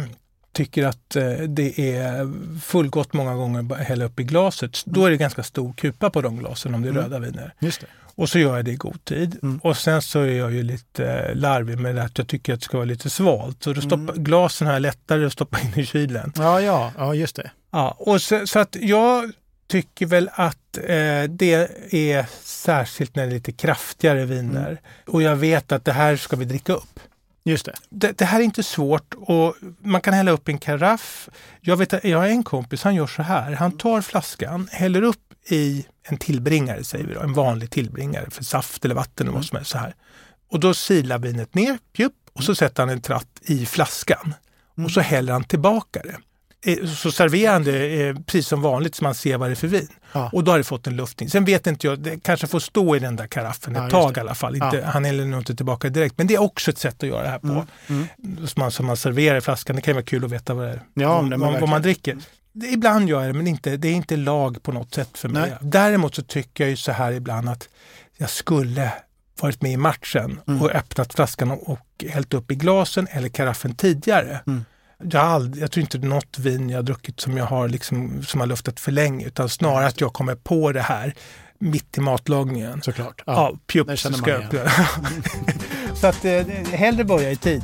tycker 0.52 0.87
att 0.87 1.16
eh, 1.16 1.31
det 1.33 1.78
är 1.97 2.33
fullgott 2.61 3.12
många 3.12 3.35
gånger 3.35 3.73
att 3.75 3.78
hälla 3.87 4.04
upp 4.04 4.21
i 4.21 4.25
glaset. 4.25 4.83
Då 4.85 5.07
är 5.07 5.11
det 5.11 5.16
ganska 5.16 5.43
stor 5.43 5.73
kupa 5.73 6.11
på 6.11 6.21
de 6.21 6.37
glasen 6.38 6.75
om 6.75 6.83
det 6.83 6.88
är 6.88 6.90
Mm. 6.90 7.02
röda 7.02 7.19
viner. 7.19 7.54
Just 7.59 7.81
det. 7.81 7.87
Och 8.16 8.28
så 8.28 8.38
gör 8.38 8.56
jag 8.56 8.64
det 8.64 8.71
i 8.71 8.76
god 8.76 9.04
tid. 9.04 9.38
Mm. 9.42 9.59
Och 9.59 9.76
sen 9.76 10.02
så 10.02 10.21
är 10.21 10.38
jag 10.38 10.52
ju 10.52 10.62
lite 10.62 11.06
eh, 11.06 11.35
larvig 11.37 11.78
med 11.78 11.99
att 11.99 12.18
jag 12.18 12.28
tycker 12.28 12.54
att 12.54 12.61
det 12.61 12.64
ska 12.64 12.76
vara 12.76 12.85
lite 12.85 13.11
svalt. 13.11 13.62
Så 13.62 13.73
då 13.73 13.80
stoppa, 13.80 14.12
Mm. 14.12 14.25
glasen 14.25 14.68
jag 14.68 14.83
lättare 14.83 15.26
att 15.26 15.33
stoppa 15.33 15.61
in 15.61 15.73
i 15.76 15.87
kylen. 15.87 16.33
Ja, 16.37 16.61
ja, 16.61 16.92
ja, 16.99 17.14
just 17.14 17.37
det. 17.37 17.50
Ja, 17.73 17.97
och 17.99 18.23
så, 18.23 18.47
så 18.47 18.59
att 18.59 18.76
jag 18.80 19.33
tycker 19.66 20.06
väl 20.06 20.30
att 20.33 20.76
eh, 20.76 21.23
det 21.28 21.68
är 21.90 22.26
särskilt 22.42 23.16
när 23.16 23.23
det 23.26 23.30
är 23.33 23.35
lite 23.35 23.52
kraftigare 23.52 24.25
viner. 24.25 24.66
Mm. 24.66 24.78
Och 25.06 25.23
jag 25.23 25.37
vet 25.37 25.73
att 25.73 25.85
det 25.85 25.92
här 25.92 26.16
ska 26.16 26.37
vi 26.37 26.44
dricka 26.44 26.73
upp. 26.73 27.00
Just 27.47 27.66
det. 27.66 27.75
Det, 27.88 28.18
det 28.18 28.25
här 28.25 28.40
är 28.40 28.44
inte 28.44 28.62
svårt 28.62 29.14
och 29.14 29.54
man 29.83 30.00
kan 30.00 30.14
hälla 30.14 30.30
upp 30.30 30.49
en 30.49 30.59
karaff. 30.59 31.28
Jag, 31.61 31.76
vet, 31.76 32.04
jag 32.04 32.18
har 32.18 32.26
en 32.26 32.42
kompis, 32.42 32.83
han 32.83 32.94
gör 32.94 33.06
så 33.06 33.23
här. 33.23 33.52
Han 33.52 33.78
tar 33.78 34.00
flaskan, 34.00 34.68
häller 34.73 35.02
upp 35.02 35.21
i 35.49 35.87
en 36.03 36.17
tillbringare, 36.17 36.85
säger 36.85 37.07
vi 37.07 37.15
då, 37.15 37.21
en 37.21 37.33
vanlig 37.33 37.71
tillbringare 37.71 38.31
för 38.31 38.45
saft 38.45 38.85
eller 38.85 38.95
vatten 38.95 39.27
eller 39.27 39.37
vad 39.37 39.45
som 39.45 39.57
helst 39.57 39.71
så 39.71 39.79
här. 39.79 39.95
Och 40.51 40.61
då 40.61 40.75
silar 40.75 41.19
vinet 41.19 41.55
ner, 41.55 41.79
pjupp, 41.97 42.13
och 42.33 42.45
så 42.45 42.55
sätter 42.55 42.83
han 42.83 42.91
en 42.91 43.01
tratt 43.01 43.29
i 43.43 43.67
flaskan. 43.67 44.35
Och 44.85 44.91
så 44.91 45.01
häller 45.01 45.33
han 45.33 45.45
tillbaka 45.45 46.01
det. 46.05 46.17
Eh, 46.73 46.87
Så 46.87 47.13
serverar 47.13 47.53
han 47.53 47.65
det 47.65 48.09
eh, 48.09 48.15
precis 48.15 48.49
som 48.49 48.63
vanligt 48.63 48.95
så 48.95 49.05
man 49.05 49.15
ser 49.15 49.39
vad 49.39 49.49
det 49.49 49.53
är 49.53 49.57
för 49.57 49.69
vin. 49.69 49.89
Ja. 50.13 50.31
Och 50.33 50.45
då 50.45 50.51
har 50.51 50.59
det 50.59 50.65
fått 50.65 50.87
en 50.87 50.97
luftning. 50.97 51.31
Sen 51.31 51.45
vet 51.45 51.67
inte 51.67 51.87
jag, 51.87 51.99
det 51.99 52.23
kanske 52.23 52.47
får 52.47 52.61
stå 52.61 52.97
i 52.97 52.99
den 52.99 53.17
där 53.17 53.27
karaffen 53.27 53.75
Ja, 53.75 53.85
ett 53.85 53.91
tag 53.91 54.17
i 54.17 54.21
alla 54.21 54.35
fall. 54.35 54.55
Inte, 54.55 54.77
Ja. 54.77 54.87
Han 54.91 55.05
häller 55.05 55.25
nog 55.25 55.41
inte 55.41 55.57
tillbaka 55.57 55.89
direkt. 55.89 56.19
Men 56.19 56.27
det 56.27 56.35
är 56.35 56.43
också 56.43 56.71
ett 56.71 56.79
sätt 56.79 57.03
att 57.03 57.09
göra 57.09 57.23
det 57.23 57.29
här 57.29 57.39
på. 57.39 57.67
Mm. 57.87 58.07
Som, 58.47 58.61
man, 58.61 58.71
som 58.71 58.87
man 58.87 58.97
serverar 58.97 59.37
i 59.37 59.41
flaskan. 59.41 59.77
Det 59.77 59.83
kan 59.83 59.93
ju 59.93 59.95
vara 59.95 60.05
kul 60.05 60.25
att 60.25 60.31
veta 60.31 60.55
vad 60.55 60.67
det 60.67 60.71
är. 60.73 60.83
Ja, 60.95 61.21
vad, 61.37 61.61
vad, 61.61 61.69
man 61.69 61.83
dricker. 61.83 62.17
Ibland 62.73 63.09
gör 63.09 63.21
jag 63.21 63.29
det, 63.29 63.37
men 63.37 63.47
inte, 63.47 63.77
det 63.77 63.89
är 63.89 63.93
inte 63.93 64.17
lag 64.17 64.63
på 64.63 64.73
något 64.73 64.95
sätt 64.95 65.19
för 65.19 65.29
mig. 65.29 65.43
Nej. 65.51 65.59
Däremot 65.61 66.15
så 66.15 66.23
tycker 66.23 66.65
jag 66.65 66.71
ju 66.71 66.77
så 66.77 66.93
här 66.93 67.13
ibland 67.13 67.49
att 67.49 67.69
jag 68.17 68.31
skulle 68.31 68.93
varit 69.41 69.63
med 69.63 69.73
i 69.73 69.77
matchen 69.77 70.41
Mm. 70.47 70.63
och 70.63 70.71
öppnat 70.71 71.15
flaskan 71.15 71.51
och, 71.51 71.79
hällt 72.09 72.35
upp 72.35 72.51
i 72.51 72.55
glasen 72.55 73.07
eller 73.11 73.29
karaffen 73.29 73.75
tidigare. 73.75 74.41
Mm. 74.47 74.65
Jag, 75.11 75.21
har 75.21 75.27
aldrig, 75.27 75.63
jag 75.63 75.71
tror 75.71 75.81
inte 75.83 75.99
något 75.99 76.39
vin 76.39 76.71
jag 76.71 76.85
druckit 76.85 77.21
som 77.21 77.37
jag 77.37 77.45
har, 77.45 77.69
liksom, 77.69 78.23
som 78.23 78.41
har 78.41 78.47
luftat 78.47 78.81
för 78.81 78.93
länge 78.93 79.27
utan 79.27 79.49
snarare 79.49 79.87
att 79.87 80.01
jag 80.01 80.13
kommer 80.13 80.35
på 80.35 80.73
det 80.73 80.81
här 80.83 81.15
mitt 81.59 81.99
i 81.99 82.01
matlagningen. 82.01 82.83
Såklart. 82.83 83.23
Ja, 83.27 83.33
Ja. 83.33 83.59
pjupp 83.67 83.99
så 83.99 84.13
ska 84.13 84.31
jag. 84.31 84.45
Så 85.95 86.07
att 86.07 86.25
eh, 86.25 86.47
hellre 86.73 87.05
börja 87.05 87.31
i 87.31 87.37
tid. 87.37 87.63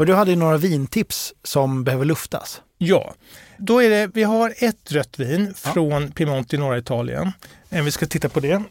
Och 0.00 0.06
du 0.06 0.14
hade 0.14 0.30
ju 0.30 0.36
några 0.36 0.56
vintips 0.56 1.34
som 1.44 1.84
behöver 1.84 2.04
luftas. 2.04 2.62
Ja, 2.78 3.14
då 3.56 3.82
är 3.82 3.90
det, 3.90 4.06
vi 4.14 4.22
har 4.22 4.54
ett 4.58 4.92
rött 4.92 5.18
vin 5.18 5.54
Ja. 5.64 5.70
från 5.72 6.12
Piemonte 6.12 6.56
i 6.56 6.58
norra 6.58 6.78
Italien. 6.78 7.32
Eh, 7.70 7.82
Vi 7.82 7.90
ska 7.90 8.06
titta 8.06 8.28
på 8.28 8.40
det. 8.40 8.62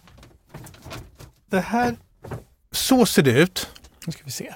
Det 1.50 1.60
här, 1.60 1.96
så 2.72 3.06
ser 3.06 3.22
det 3.22 3.32
ut. 3.32 3.70
Nu 4.06 4.12
ska 4.14 4.22
vi 4.26 4.32
se. 4.32 4.54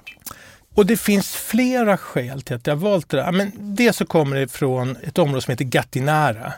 Och 0.75 0.85
det 0.85 0.97
finns 0.97 1.35
flera 1.35 1.97
skäl 1.97 2.41
till 2.41 2.55
att 2.55 2.67
jag 2.67 2.75
valt 2.75 3.09
det. 3.09 3.17
där. 3.17 3.31
Men 3.31 3.51
dels 3.75 3.97
så 3.97 4.05
kommer 4.05 4.35
det 4.35 4.47
från 4.47 4.97
ett 5.03 5.17
område 5.17 5.41
som 5.41 5.51
heter 5.51 5.65
Gattinara. 5.65 6.53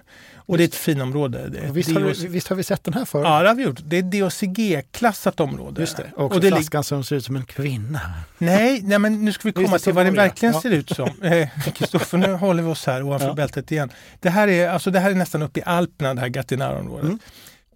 Och 0.47 0.57
det 0.57 0.63
är 0.63 0.67
ett 0.67 0.75
finområde. 0.75 1.49
Det 1.49 1.71
Visst 1.71 1.91
har, 1.91 2.01
vi, 2.01 2.27
visst 2.27 2.47
har 2.47 2.55
vi 2.55 2.63
sett 2.63 2.83
den 2.83 2.93
här 2.93 3.05
förut? 3.05 3.25
Ja, 3.27 3.41
det 3.41 3.47
har 3.47 3.55
vi 3.55 3.63
gjort. 3.63 3.79
Det 3.85 3.97
är 3.97 4.01
DOCG-klassat 4.03 5.39
område. 5.39 5.81
Just 5.81 5.97
det. 5.97 6.11
Och, 6.15 6.31
Och 6.31 6.41
det 6.41 6.47
flaskan 6.47 6.83
som 6.83 7.03
ser 7.03 7.15
ut 7.15 7.25
som 7.25 7.35
en 7.35 7.45
kvinna. 7.45 8.01
Nej, 8.37 8.81
nej, 8.83 8.99
men 8.99 9.25
nu 9.25 9.31
ska 9.31 9.41
vi 9.47 9.51
komma 9.51 9.79
till 9.79 9.93
vad 9.93 10.05
den 10.05 10.15
verkligen 10.15 10.53
Ja. 10.53 10.61
ser 10.61 10.71
ut 10.71 10.89
som. 10.89 11.09
Eh, 11.23 11.49
Kristoffer, 11.75 12.17
nu 12.17 12.33
håller 12.33 12.63
vi 12.63 12.69
oss 12.69 12.85
här 12.85 13.03
ovanför 13.03 13.27
Ja. 13.27 13.33
bältet 13.33 13.71
igen. 13.71 13.89
Det 14.19 14.29
här, 14.29 14.47
är, 14.47 14.69
alltså, 14.69 14.91
det 14.91 14.99
här 14.99 15.11
är 15.11 15.15
nästan 15.15 15.41
uppe 15.41 15.59
i 15.59 15.63
Alperna, 15.63 16.13
det 16.13 16.21
här 16.21 16.27
Gattinara-området. 16.29 17.03
Mm. 17.05 17.19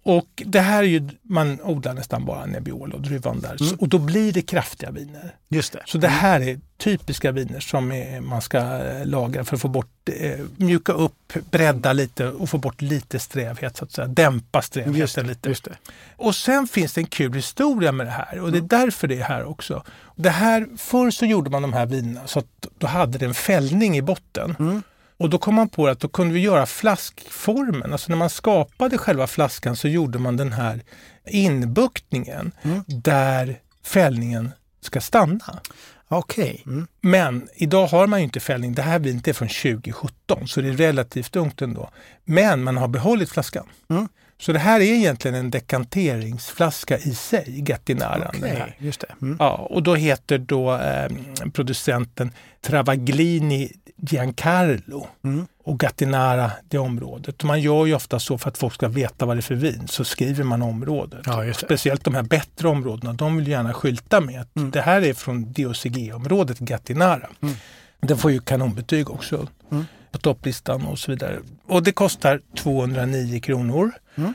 Och 0.02 0.42
det 0.46 0.60
här 0.60 0.78
är 0.82 0.86
ju, 0.86 1.08
man 1.22 1.60
odlar 1.60 1.94
nästan 1.94 2.24
bara 2.24 2.46
Nebbiolo 2.46 2.94
och 2.96 3.00
druvan 3.02 3.40
där. 3.40 3.56
Så- 3.56 3.64
Mm. 3.64 3.76
Och 3.80 3.88
då 3.88 3.98
blir 3.98 4.32
det 4.32 4.42
kraftiga 4.42 4.90
viner. 4.90 5.34
Just 5.48 5.72
det. 5.72 5.82
Så 5.86 5.98
det 5.98 6.08
här 6.08 6.40
är 6.40 6.60
typiska 6.78 7.32
viner 7.32 7.60
som 7.60 7.92
är, 7.92 8.20
man 8.20 8.42
ska 8.42 8.58
eh, 8.58 9.06
lagra 9.06 9.44
för 9.44 9.54
att 9.56 9.62
få 9.62 9.68
bort, 9.68 10.08
eh, 10.20 10.38
mjuka 10.56 10.92
upp, 10.92 11.32
bredda 11.50 11.92
lite 11.92 12.26
och 12.28 12.48
få 12.50 12.58
bort 12.58 12.82
lite 12.82 13.18
strävhet 13.18 13.76
så 13.76 13.84
att 13.84 13.92
säga. 13.92 14.06
Dämpa 14.08 14.58
Just 14.58 14.68
strävheten 14.68 15.24
det, 15.26 15.28
lite. 15.30 15.48
just 15.48 15.64
det. 15.64 15.74
Och 16.16 16.34
sen 16.36 16.66
finns 16.66 16.92
det 16.92 17.00
en 17.00 17.06
kul 17.06 17.34
historia 17.34 17.92
med 17.92 18.06
det 18.06 18.10
här 18.10 18.38
och 18.40 18.52
det 18.52 18.56
är 18.58 18.60
Mm. 18.60 18.68
därför 18.68 19.08
det 19.08 19.18
är 19.20 19.24
här 19.24 19.44
också. 19.44 19.82
Det 20.16 20.30
här, 20.30 20.66
förr 20.76 21.10
så 21.10 21.26
gjorde 21.26 21.50
man 21.50 21.62
de 21.62 21.72
här 21.72 21.86
vinerna 21.86 22.26
så 22.26 22.38
att 22.38 22.66
då 22.78 22.86
hade 22.86 23.18
det 23.18 23.26
en 23.26 23.34
fällning 23.34 23.96
i 23.96 24.02
botten. 24.02 24.56
Mm. 24.58 24.82
Och 25.20 25.30
då 25.30 25.38
kom 25.38 25.54
man 25.54 25.68
på 25.68 25.88
att 25.88 26.00
då 26.00 26.08
kunde 26.08 26.34
vi 26.34 26.40
göra 26.40 26.66
flaskformen. 26.66 27.92
Alltså 27.92 28.10
när 28.12 28.16
man 28.16 28.30
skapade 28.30 28.98
själva 28.98 29.26
flaskan 29.26 29.76
så 29.76 29.88
gjorde 29.88 30.18
man 30.18 30.36
den 30.36 30.52
här 30.52 30.82
inbuktningen 31.26 32.52
Mm. 32.62 32.84
där 32.86 33.58
fällningen 33.84 34.52
ska 34.80 35.00
stanna. 35.00 35.60
Okej. 36.08 36.62
Mm. 36.66 36.86
Men 37.00 37.48
idag 37.54 37.86
har 37.86 38.06
man 38.06 38.20
ju 38.20 38.24
inte 38.24 38.40
fällning. 38.40 38.74
Det 38.74 38.82
här 38.82 38.98
vinet 38.98 39.28
är 39.28 39.32
från 39.32 39.48
2017 39.48 40.48
så 40.48 40.60
det 40.60 40.68
är 40.68 40.72
relativt 40.72 41.36
ungt 41.36 41.62
ändå. 41.62 41.90
Men 42.24 42.62
man 42.62 42.76
har 42.76 42.88
behållit 42.88 43.30
flaskan. 43.30 43.66
Mm. 43.90 44.08
Så 44.40 44.52
det 44.52 44.58
här 44.58 44.80
är 44.80 44.84
egentligen 44.84 45.34
en 45.34 45.50
dekanteringsflaska 45.50 46.98
i 46.98 47.14
sig, 47.14 47.44
Gattinara. 47.60 48.28
Okej, 48.28 48.40
den 48.40 48.56
här. 48.56 48.76
just 48.78 49.00
det. 49.00 49.06
Mm. 49.22 49.36
Ja, 49.40 49.50
och 49.70 49.82
då 49.82 49.94
heter 49.94 50.38
då 50.38 50.74
eh, 50.76 51.10
producenten 51.52 52.32
Travaglini 52.60 53.72
Giancarlo 53.96 55.06
Mm. 55.24 55.46
och 55.64 55.78
Gattinara 55.78 56.50
det 56.68 56.78
området. 56.78 57.42
Man 57.44 57.60
gör 57.60 57.86
ju 57.86 57.94
ofta 57.94 58.18
så 58.18 58.38
för 58.38 58.48
att 58.48 58.58
folk 58.58 58.74
ska 58.74 58.88
veta 58.88 59.26
vad 59.26 59.36
det 59.36 59.40
är 59.40 59.42
för 59.42 59.54
vin, 59.54 59.88
så 59.88 60.04
skriver 60.04 60.44
man 60.44 60.62
området. 60.62 61.20
Ja. 61.26 61.52
Speciellt 61.54 62.04
de 62.04 62.14
här 62.14 62.22
bättre 62.22 62.68
områdena, 62.68 63.12
de 63.12 63.36
vill 63.36 63.48
gärna 63.48 63.74
skylta 63.74 64.20
med 64.20 64.40
att 64.40 64.56
Mm. 64.56 64.70
det 64.70 64.80
här 64.80 65.02
är 65.02 65.14
från 65.14 65.52
DOCG-området 65.52 66.58
Gattinara. 66.58 67.28
Mm. 67.42 67.54
Den 68.00 68.18
får 68.18 68.30
ju 68.32 68.40
kanonbetyg 68.40 69.10
också 69.10 69.48
Mm. 69.70 69.84
På 70.12 70.18
topplistan 70.18 70.86
och 70.86 70.98
så 70.98 71.10
vidare. 71.10 71.38
Och 71.66 71.82
det 71.82 71.92
kostar 71.92 72.40
209 72.56 73.40
kronor. 73.40 73.92
Mm. 74.14 74.34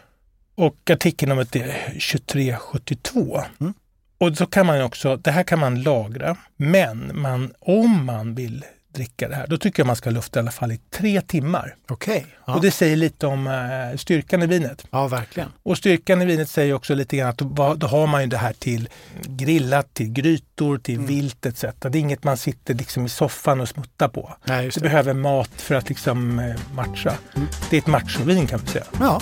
Och 0.56 0.90
artikelnumret 0.90 1.56
är 1.56 1.84
2372. 2.12 3.42
Mm. 3.60 3.74
Och 4.18 4.38
så 4.38 4.46
kan 4.46 4.66
man 4.66 4.82
också, 4.82 5.18
det 5.18 5.32
här 5.32 5.44
kan 5.44 5.60
man 5.60 5.84
lagra, 5.84 6.38
men 6.58 7.22
man, 7.22 7.54
om 7.60 8.06
man 8.06 8.36
vill 8.36 8.66
dricka 8.96 9.28
det 9.30 9.36
här, 9.36 9.48
då 9.48 9.58
tycker 9.58 9.80
jag 9.80 9.88
man 9.88 9.96
ska 9.96 10.10
lufta 10.10 10.40
i 10.40 10.42
alla 10.42 10.52
fall 10.52 10.72
i 10.72 10.80
tre 10.92 11.22
timmar. 11.22 11.76
Okej. 11.90 12.26
Ja. 12.46 12.56
Och 12.56 12.62
det 12.62 12.72
säger 12.72 12.96
lite 12.96 13.28
om 13.28 13.48
eh, 13.48 13.98
styrkan 13.98 14.44
i 14.44 14.48
vinet. 14.48 14.88
ja, 14.92 15.08
verkligen. 15.08 15.50
Och 15.64 15.78
styrkan 15.78 16.22
i 16.22 16.26
vinet 16.26 16.50
säger 16.50 16.74
också 16.74 16.94
lite 16.96 17.18
grann 17.18 17.30
att 17.30 17.38
då, 17.38 17.74
då 17.78 17.88
har 17.88 18.08
man 18.08 18.22
ju 18.22 18.28
det 18.28 18.38
här 18.38 18.54
till 18.54 18.90
grillat, 19.26 19.94
till 19.94 20.10
grytor, 20.14 20.78
till 20.78 20.96
Mm. 20.96 21.08
vilt 21.08 21.46
etc. 21.46 21.62
Det 21.80 21.88
är 21.88 21.96
inget 21.96 22.24
man 22.24 22.38
sitter 22.38 22.74
liksom 22.74 23.06
i 23.06 23.10
soffan 23.10 23.62
och 23.62 23.70
smuttar 23.70 24.08
på. 24.08 24.34
Nej, 24.44 24.66
Det 24.66 24.74
det. 24.76 24.80
behöver 24.82 25.14
mat 25.14 25.50
för 25.58 25.76
att 25.76 25.90
liksom 25.90 26.40
eh, 26.40 26.56
matcha. 26.76 27.14
Mm. 27.36 27.48
Det 27.70 27.76
är 27.78 27.82
ett 27.82 27.88
machovin 27.88 28.48
kan 28.48 28.60
vi 28.60 28.68
säga. 28.68 28.86
Ja. 29.00 29.22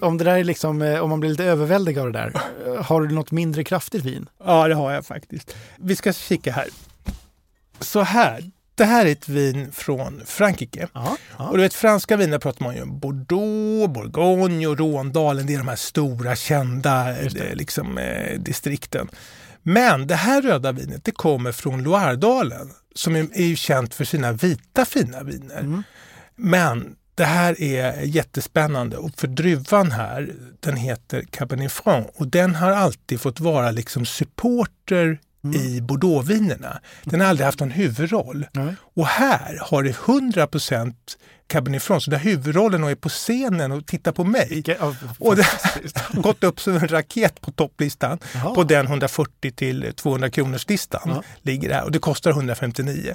Om 0.00 0.18
det 0.18 0.24
där 0.24 0.36
är 0.38 0.44
liksom, 0.44 0.82
eh, 0.82 1.00
om 1.00 1.10
man 1.10 1.20
blir 1.20 1.30
lite 1.30 1.44
överväldigad 1.44 2.06
av 2.06 2.12
det 2.12 2.18
där, 2.18 2.32
har 2.82 3.00
du 3.02 3.14
något 3.14 3.30
mindre 3.30 3.64
kraftigt 3.64 4.04
vin? 4.04 4.26
Ja, 4.44 4.68
det 4.68 4.74
har 4.74 4.92
jag 4.92 5.06
faktiskt. 5.06 5.56
Vi 5.76 5.96
ska 5.96 6.12
kika 6.12 6.52
här. 6.52 6.66
Så 7.82 8.00
här. 8.00 8.50
Det 8.74 8.84
här 8.84 9.06
är 9.06 9.12
ett 9.12 9.28
vin 9.28 9.72
från 9.72 10.22
Frankrike. 10.26 10.88
Ja. 10.92 11.16
Och 11.36 11.56
du 11.56 11.62
vet, 11.62 11.74
franska 11.74 12.16
viner 12.16 12.38
pratar 12.38 12.64
man 12.64 12.74
ju 12.74 12.82
om 12.82 12.98
Bordeaux, 12.98 13.94
Bourgogne 13.94 14.66
och 14.66 14.78
Råndalen. 14.78 15.46
Det 15.46 15.54
är 15.54 15.58
de 15.58 15.68
här 15.68 15.76
stora 15.76 16.36
kända 16.36 17.20
eh, 17.20 17.54
liksom, 17.54 17.98
eh, 17.98 18.38
distrikten. 18.38 19.08
Men 19.62 20.06
det 20.06 20.14
här 20.14 20.42
röda 20.42 20.72
vinet 20.72 21.04
det 21.04 21.12
kommer 21.12 21.52
från 21.52 21.82
Loiredalen 21.82 22.70
som 22.94 23.16
är, 23.16 23.28
är 23.32 23.54
känt 23.54 23.94
för 23.94 24.04
sina 24.04 24.32
vita 24.32 24.84
fina 24.84 25.22
viner. 25.22 25.60
Mm. 25.60 25.82
Men 26.36 26.96
det 27.14 27.24
här 27.24 27.62
är 27.62 28.02
jättespännande 28.02 28.96
och 28.96 29.10
för 29.16 29.28
druvan 29.28 29.90
här, 29.90 30.34
den 30.60 30.76
heter 30.76 31.22
Cabernet 31.30 31.72
Franc 31.72 32.06
och 32.14 32.26
den 32.26 32.54
har 32.54 32.70
alltid 32.70 33.20
fått 33.20 33.40
vara 33.40 33.70
liksom 33.70 34.06
supporter 34.06 35.18
Mm. 35.44 35.56
i 35.56 35.80
Bordeauxvinerna. 35.80 36.80
Den 37.04 37.20
har 37.20 37.26
aldrig 37.28 37.44
haft 37.46 37.60
någon 37.60 37.70
huvudroll. 37.70 38.46
Nej. 38.52 38.74
Och 38.94 39.06
här 39.06 39.58
har 39.62 39.82
det 39.82 39.92
100% 39.92 40.94
Cabernet 41.48 41.82
Franc, 41.82 42.00
så 42.04 42.10
där 42.10 42.18
huvudrollen 42.18 42.84
och 42.84 42.90
är 42.90 42.94
på 42.94 43.08
scenen 43.08 43.72
och 43.72 43.86
tittar 43.86 44.12
på 44.12 44.24
mig. 44.24 44.62
Ja, 44.66 44.94
Och 45.18 45.36
det 45.36 45.42
har 45.94 46.22
gått 46.22 46.44
upp 46.44 46.60
som 46.60 46.76
en 46.76 46.88
raket 46.88 47.40
på 47.40 47.50
topplistan. 47.50 48.18
Jaha. 48.34 48.54
På 48.54 48.64
den 48.64 48.86
140 48.86 49.50
till 49.52 49.92
200 49.96 50.30
kronors 50.30 50.68
listan 50.68 51.00
Ja. 51.04 51.22
ligger 51.42 51.68
det 51.68 51.74
här 51.74 51.84
och 51.84 51.92
det 51.92 51.98
kostar 51.98 52.30
159. 52.30 53.14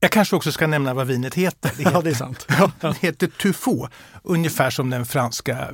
Jag 0.00 0.10
kanske 0.10 0.36
också 0.36 0.52
ska 0.52 0.66
nämna 0.66 0.94
vad 0.94 1.06
vinet 1.06 1.34
heter. 1.34 1.70
Det 1.76 1.82
Ja, 1.82 1.88
heter, 1.90 2.02
det 2.02 2.10
är 2.10 2.14
sant. 2.14 2.46
det 2.80 2.96
heter 3.00 3.26
Truffaut, 3.26 3.90
ungefär 4.22 4.70
som 4.70 4.90
den 4.90 5.06
franska 5.06 5.68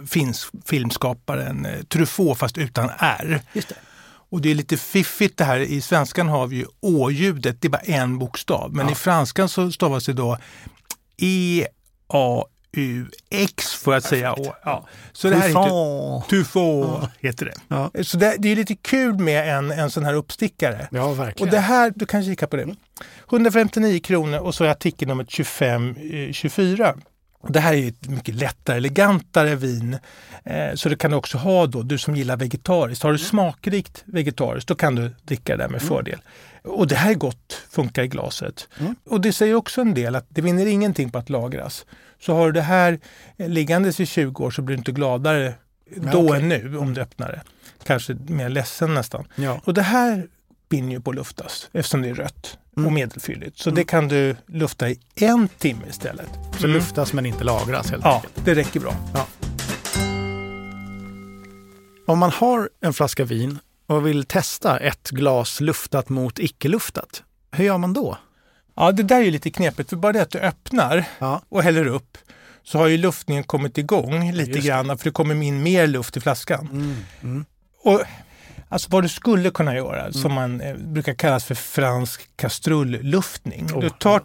filmskaparen 0.64 1.66
eh, 1.66 1.82
Truffaut 1.82 2.38
fast 2.38 2.58
utan 2.58 2.90
R. 2.98 3.40
Just 3.52 3.68
det. 3.68 3.74
Och 4.30 4.40
det 4.40 4.50
är 4.50 4.54
lite 4.54 4.76
fiffigt 4.76 5.38
det 5.38 5.44
här. 5.44 5.58
I 5.60 5.80
svenskan 5.80 6.28
har 6.28 6.46
vi 6.46 6.56
ju 6.56 6.66
å-ljudet, 6.80 7.60
det 7.60 7.68
är 7.68 7.70
bara 7.70 7.78
en 7.82 8.18
bokstav. 8.18 8.72
Men 8.74 8.86
Ja. 8.86 8.92
i 8.92 8.94
franskan 8.94 9.48
så 9.48 9.72
stavas 9.72 10.06
det 10.06 10.12
då 10.12 10.38
E-A-U-X 12.28 13.74
får 13.74 13.94
jag 13.94 14.02
säga. 14.02 14.32
Å. 14.34 14.54
Ja. 14.64 14.86
Så 15.12 15.28
det 15.30 15.36
här 15.36 15.48
heter. 15.48 16.28
Tufo, 16.30 16.86
heter 17.20 17.46
det. 17.46 17.54
Ja. 17.68 17.90
Så 18.04 18.16
det, 18.16 18.36
det 18.38 18.48
är 18.52 18.56
lite 18.56 18.74
kul 18.76 19.18
med 19.18 19.56
en, 19.58 19.70
en 19.70 19.90
sån 19.90 20.04
här 20.04 20.14
uppstickare. 20.14 20.88
Ja, 20.90 21.12
verkligen. 21.12 21.48
Och 21.48 21.54
det 21.54 21.60
här, 21.60 21.92
du 21.96 22.06
kan 22.06 22.24
kika 22.24 22.46
på 22.46 22.56
det. 22.56 22.74
159 23.30 24.00
kronor 24.00 24.38
och 24.38 24.54
så 24.54 24.64
är 24.64 24.68
artikelnummer 24.68 25.24
2524. 25.24 26.94
Det 27.48 27.60
här 27.60 27.74
är 27.74 27.88
ett 27.88 28.08
mycket 28.08 28.34
lättare, 28.34 28.76
elegantare 28.76 29.54
vin. 29.54 29.98
Eh, 30.44 30.74
så 30.74 30.88
det 30.88 30.96
kan 30.96 31.10
du 31.10 31.16
också 31.16 31.38
ha 31.38 31.66
då, 31.66 31.82
du 31.82 31.98
som 31.98 32.16
gillar 32.16 32.36
vegetariskt. 32.36 33.02
Har 33.02 33.12
du 33.12 33.18
smakrikt 33.18 34.02
vegetariskt, 34.04 34.68
då 34.68 34.74
kan 34.74 34.94
du 34.94 35.14
dricka 35.22 35.56
det 35.56 35.62
där 35.62 35.68
med 35.68 35.82
fördel. 35.82 36.18
Och 36.64 36.86
det 36.86 36.94
här 36.94 37.10
är 37.10 37.14
gott, 37.14 37.62
funkar 37.70 38.02
i 38.02 38.08
glaset. 38.08 38.68
Mm. 38.78 38.96
Och 39.04 39.20
det 39.20 39.32
säger 39.32 39.54
också 39.54 39.80
en 39.80 39.94
del 39.94 40.16
att 40.16 40.26
det 40.28 40.42
vinner 40.42 40.66
ingenting 40.66 41.10
på 41.10 41.18
att 41.18 41.30
lagras. 41.30 41.86
Så 42.20 42.34
har 42.34 42.46
du 42.46 42.52
det 42.52 42.62
här 42.62 42.98
eh, 43.36 43.48
liggandes 43.48 44.00
i 44.00 44.06
20 44.06 44.44
år 44.44 44.50
så 44.50 44.62
blir 44.62 44.76
du 44.76 44.78
inte 44.78 44.92
gladare 44.92 45.54
då 45.96 46.28
okej. 46.28 46.40
än 46.42 46.48
nu 46.48 46.78
om 46.78 46.94
du 46.94 47.00
öppnar 47.00 47.28
det. 47.28 47.42
Kanske 47.84 48.14
mer 48.14 48.48
ledsen 48.48 48.94
nästan. 48.94 49.26
Ja. 49.34 49.60
Och 49.64 49.74
det 49.74 49.82
här 49.82 50.26
binner 50.68 50.92
ju 50.92 51.00
på 51.00 51.12
luftas 51.12 51.68
eftersom 51.72 52.02
det 52.02 52.08
är 52.08 52.14
rött 52.14 52.58
Mm. 52.58 52.65
Och 52.76 52.92
medelfylligt. 52.92 53.58
Så 53.58 53.68
Mm. 53.70 53.74
det 53.76 53.84
kan 53.84 54.08
du 54.08 54.36
lufta 54.46 54.88
i 54.90 54.98
en 55.14 55.48
timme 55.48 55.82
istället. 55.90 56.28
Så 56.58 56.64
Mm. 56.66 56.76
luftas 56.76 57.12
men 57.12 57.26
inte 57.26 57.44
lagras 57.44 57.90
helt 57.90 58.04
Ja, 58.04 58.14
enkelt. 58.14 58.44
det 58.44 58.54
räcker 58.54 58.80
bra. 58.80 58.94
Om 62.06 62.18
man 62.18 62.30
har 62.30 62.70
en 62.80 62.92
flaska 62.94 63.24
vin 63.24 63.58
och 63.86 64.06
vill 64.06 64.24
testa 64.24 64.78
ett 64.78 65.10
glas 65.10 65.60
luftat 65.60 66.08
mot 66.08 66.38
icke-luftat, 66.38 67.22
hur 67.50 67.64
gör 67.64 67.78
man 67.78 67.92
då? 67.92 68.18
Ja, 68.76 68.92
det 68.92 69.02
där 69.02 69.16
är 69.16 69.24
ju 69.24 69.30
lite 69.30 69.50
knepigt 69.50 69.90
för 69.90 69.96
bara 69.96 70.12
det 70.12 70.22
att 70.22 70.30
du 70.30 70.38
öppnar 70.38 71.04
Ja. 71.18 71.42
och 71.48 71.62
häller 71.62 71.86
upp 71.86 72.18
så 72.62 72.78
har 72.78 72.86
ju 72.86 72.96
luftningen 72.96 73.44
kommit 73.44 73.78
igång 73.78 74.32
lite 74.32 74.50
Just 74.50 74.66
grann 74.66 74.98
för 74.98 75.04
det 75.04 75.10
kommer 75.10 75.42
in 75.42 75.62
mer 75.62 75.86
luft 75.86 76.16
i 76.16 76.20
flaskan. 76.20 76.68
Mm. 76.72 76.96
Mm. 77.22 77.44
Och 77.82 78.00
Alltså 78.68 78.88
vad 78.90 79.04
du 79.04 79.08
skulle 79.08 79.50
kunna 79.50 79.74
göra, 79.74 80.00
Mm. 80.00 80.12
som 80.12 80.32
man 80.32 80.60
eh, 80.60 80.76
brukar 80.76 81.14
kallas 81.14 81.44
för 81.44 81.54
fransk 81.54 82.30
kastrulluftning. 82.36 83.66
Oh. 83.74 83.80
Du, 83.80 83.90
tar 83.90 84.22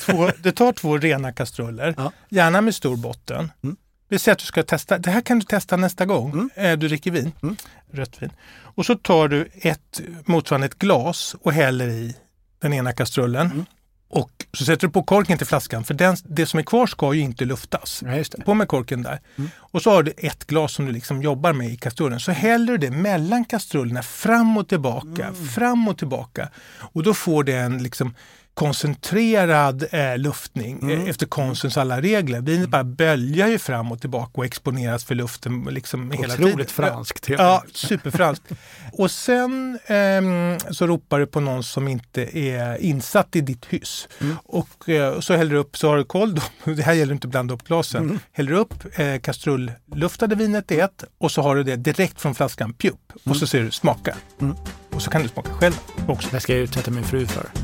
två, 0.00 0.30
du 0.42 0.50
tar 0.52 0.72
två 0.72 0.98
rena 0.98 1.32
kastruller, 1.32 1.94
Ja. 1.96 2.12
gärna 2.28 2.60
med 2.60 2.74
stor 2.74 2.96
botten. 2.96 3.52
Mm. 3.62 3.76
Vi 4.08 4.18
säger 4.18 4.32
att 4.32 4.38
du 4.38 4.44
ska 4.44 4.62
testa, 4.62 4.98
det 4.98 5.10
här 5.10 5.20
kan 5.20 5.38
du 5.38 5.44
testa 5.44 5.76
nästa 5.76 6.06
gång 6.06 6.30
Mm. 6.32 6.50
eh, 6.54 6.78
du 6.78 6.88
dricker 6.88 7.10
vin, 7.10 7.32
Mm. 7.42 7.56
rött 7.92 8.22
vin. 8.22 8.30
Och 8.76 8.86
så 8.86 8.94
tar 8.94 9.28
du 9.28 9.48
ett 9.54 10.00
motsvarande 10.26 10.66
ett 10.66 10.78
glas 10.78 11.36
och 11.42 11.52
häller 11.52 11.88
i 11.88 12.16
den 12.58 12.72
ena 12.72 12.92
kastrullen. 12.92 13.66
Och 14.14 14.30
så 14.52 14.64
sätter 14.64 14.86
du 14.86 14.92
på 14.92 15.02
korken 15.02 15.38
till 15.38 15.46
flaskan 15.46 15.84
för 15.84 15.94
den, 15.94 16.16
det 16.24 16.46
som 16.46 16.58
är 16.58 16.62
kvar 16.62 16.86
ska 16.86 17.14
ju 17.14 17.20
inte 17.20 17.44
luftas. 17.44 18.02
Ja. 18.06 18.42
På 18.44 18.54
med 18.54 18.68
korken 18.68 19.02
där. 19.02 19.20
Mm. 19.36 19.50
Och 19.58 19.82
så 19.82 19.90
har 19.90 20.02
du 20.02 20.12
ett 20.16 20.44
glas 20.46 20.72
som 20.72 20.86
du 20.86 20.92
liksom 20.92 21.22
jobbar 21.22 21.52
med 21.52 21.68
i 21.70 21.76
kastrullen. 21.76 22.20
Så 22.20 22.32
häller 22.32 22.72
du 22.72 22.78
det 22.78 22.90
mellan 22.90 23.44
kastrullerna 23.44 24.02
fram 24.02 24.56
och 24.56 24.68
tillbaka, 24.68 25.24
Mm. 25.26 25.46
fram 25.48 25.88
och 25.88 25.98
tillbaka. 25.98 26.48
Och 26.92 27.02
då 27.02 27.14
får 27.14 27.44
det 27.44 27.56
en 27.56 27.82
liksom 27.82 28.14
koncentrerad 28.54 29.84
eh, 29.90 30.18
luftning 30.18 30.78
Mm. 30.82 31.00
eh, 31.00 31.08
efter 31.08 31.26
konstens 31.26 31.76
alla 31.76 32.00
regler. 32.00 32.40
Vinet 32.40 32.68
bara 32.68 32.84
böljar 32.84 33.48
ju 33.48 33.58
fram 33.58 33.92
och 33.92 34.00
tillbaka 34.00 34.30
och 34.34 34.44
exponeras 34.44 35.04
för 35.04 35.14
luften 35.14 35.68
liksom 35.70 36.10
hela 36.10 36.34
tiden. 36.34 36.48
Otroligt 36.48 36.70
franskt. 36.70 37.28
Ja, 37.28 37.64
superfranskt. 37.74 38.44
Och 38.92 39.10
sen 39.10 39.78
ehm, 39.86 40.58
så 40.70 40.86
ropar 40.86 41.18
du 41.18 41.26
på 41.26 41.40
någon 41.40 41.62
som 41.64 41.88
inte 41.88 42.38
är 42.38 42.76
insatt 42.76 43.36
i 43.36 43.40
ditt 43.40 43.66
hyss. 43.66 44.08
Mm. 44.20 44.36
Och 44.44 44.88
eh, 44.88 45.20
så 45.20 45.34
häller 45.34 45.50
du 45.50 45.56
upp, 45.58 45.76
så 45.76 45.88
har 45.88 45.96
du 45.96 46.04
koll, 46.04 46.34
då, 46.34 46.42
det 46.72 46.82
här 46.82 46.92
gäller 46.92 47.12
inte 47.12 47.26
att 47.26 47.30
blanda 47.30 47.54
upp 47.54 47.62
glasen. 47.64 48.02
Mm. 48.04 48.18
Häller 48.32 48.52
du 48.52 48.58
upp 48.58 48.98
eh, 48.98 49.18
kastrulluftade 49.20 50.34
vinet 50.34 50.70
i 50.72 50.80
ett 50.80 51.04
och 51.18 51.30
så 51.30 51.42
har 51.42 51.56
du 51.56 51.62
det 51.62 51.76
direkt 51.76 52.20
från 52.20 52.34
flaskan, 52.34 52.72
pjup. 52.72 53.12
Och 53.24 53.36
så 53.36 53.46
ser 53.46 53.62
du 53.62 53.70
smaka. 53.70 54.16
Mm. 54.40 54.56
Och 54.90 55.02
så 55.02 55.10
kan 55.10 55.22
du 55.22 55.28
smaka 55.28 55.50
själv 55.52 55.74
också. 56.08 56.28
Det 56.32 56.40
ska 56.40 56.52
jag 56.52 56.62
utsätta 56.62 56.90
min 56.90 57.04
fru 57.04 57.26
för. 57.26 57.63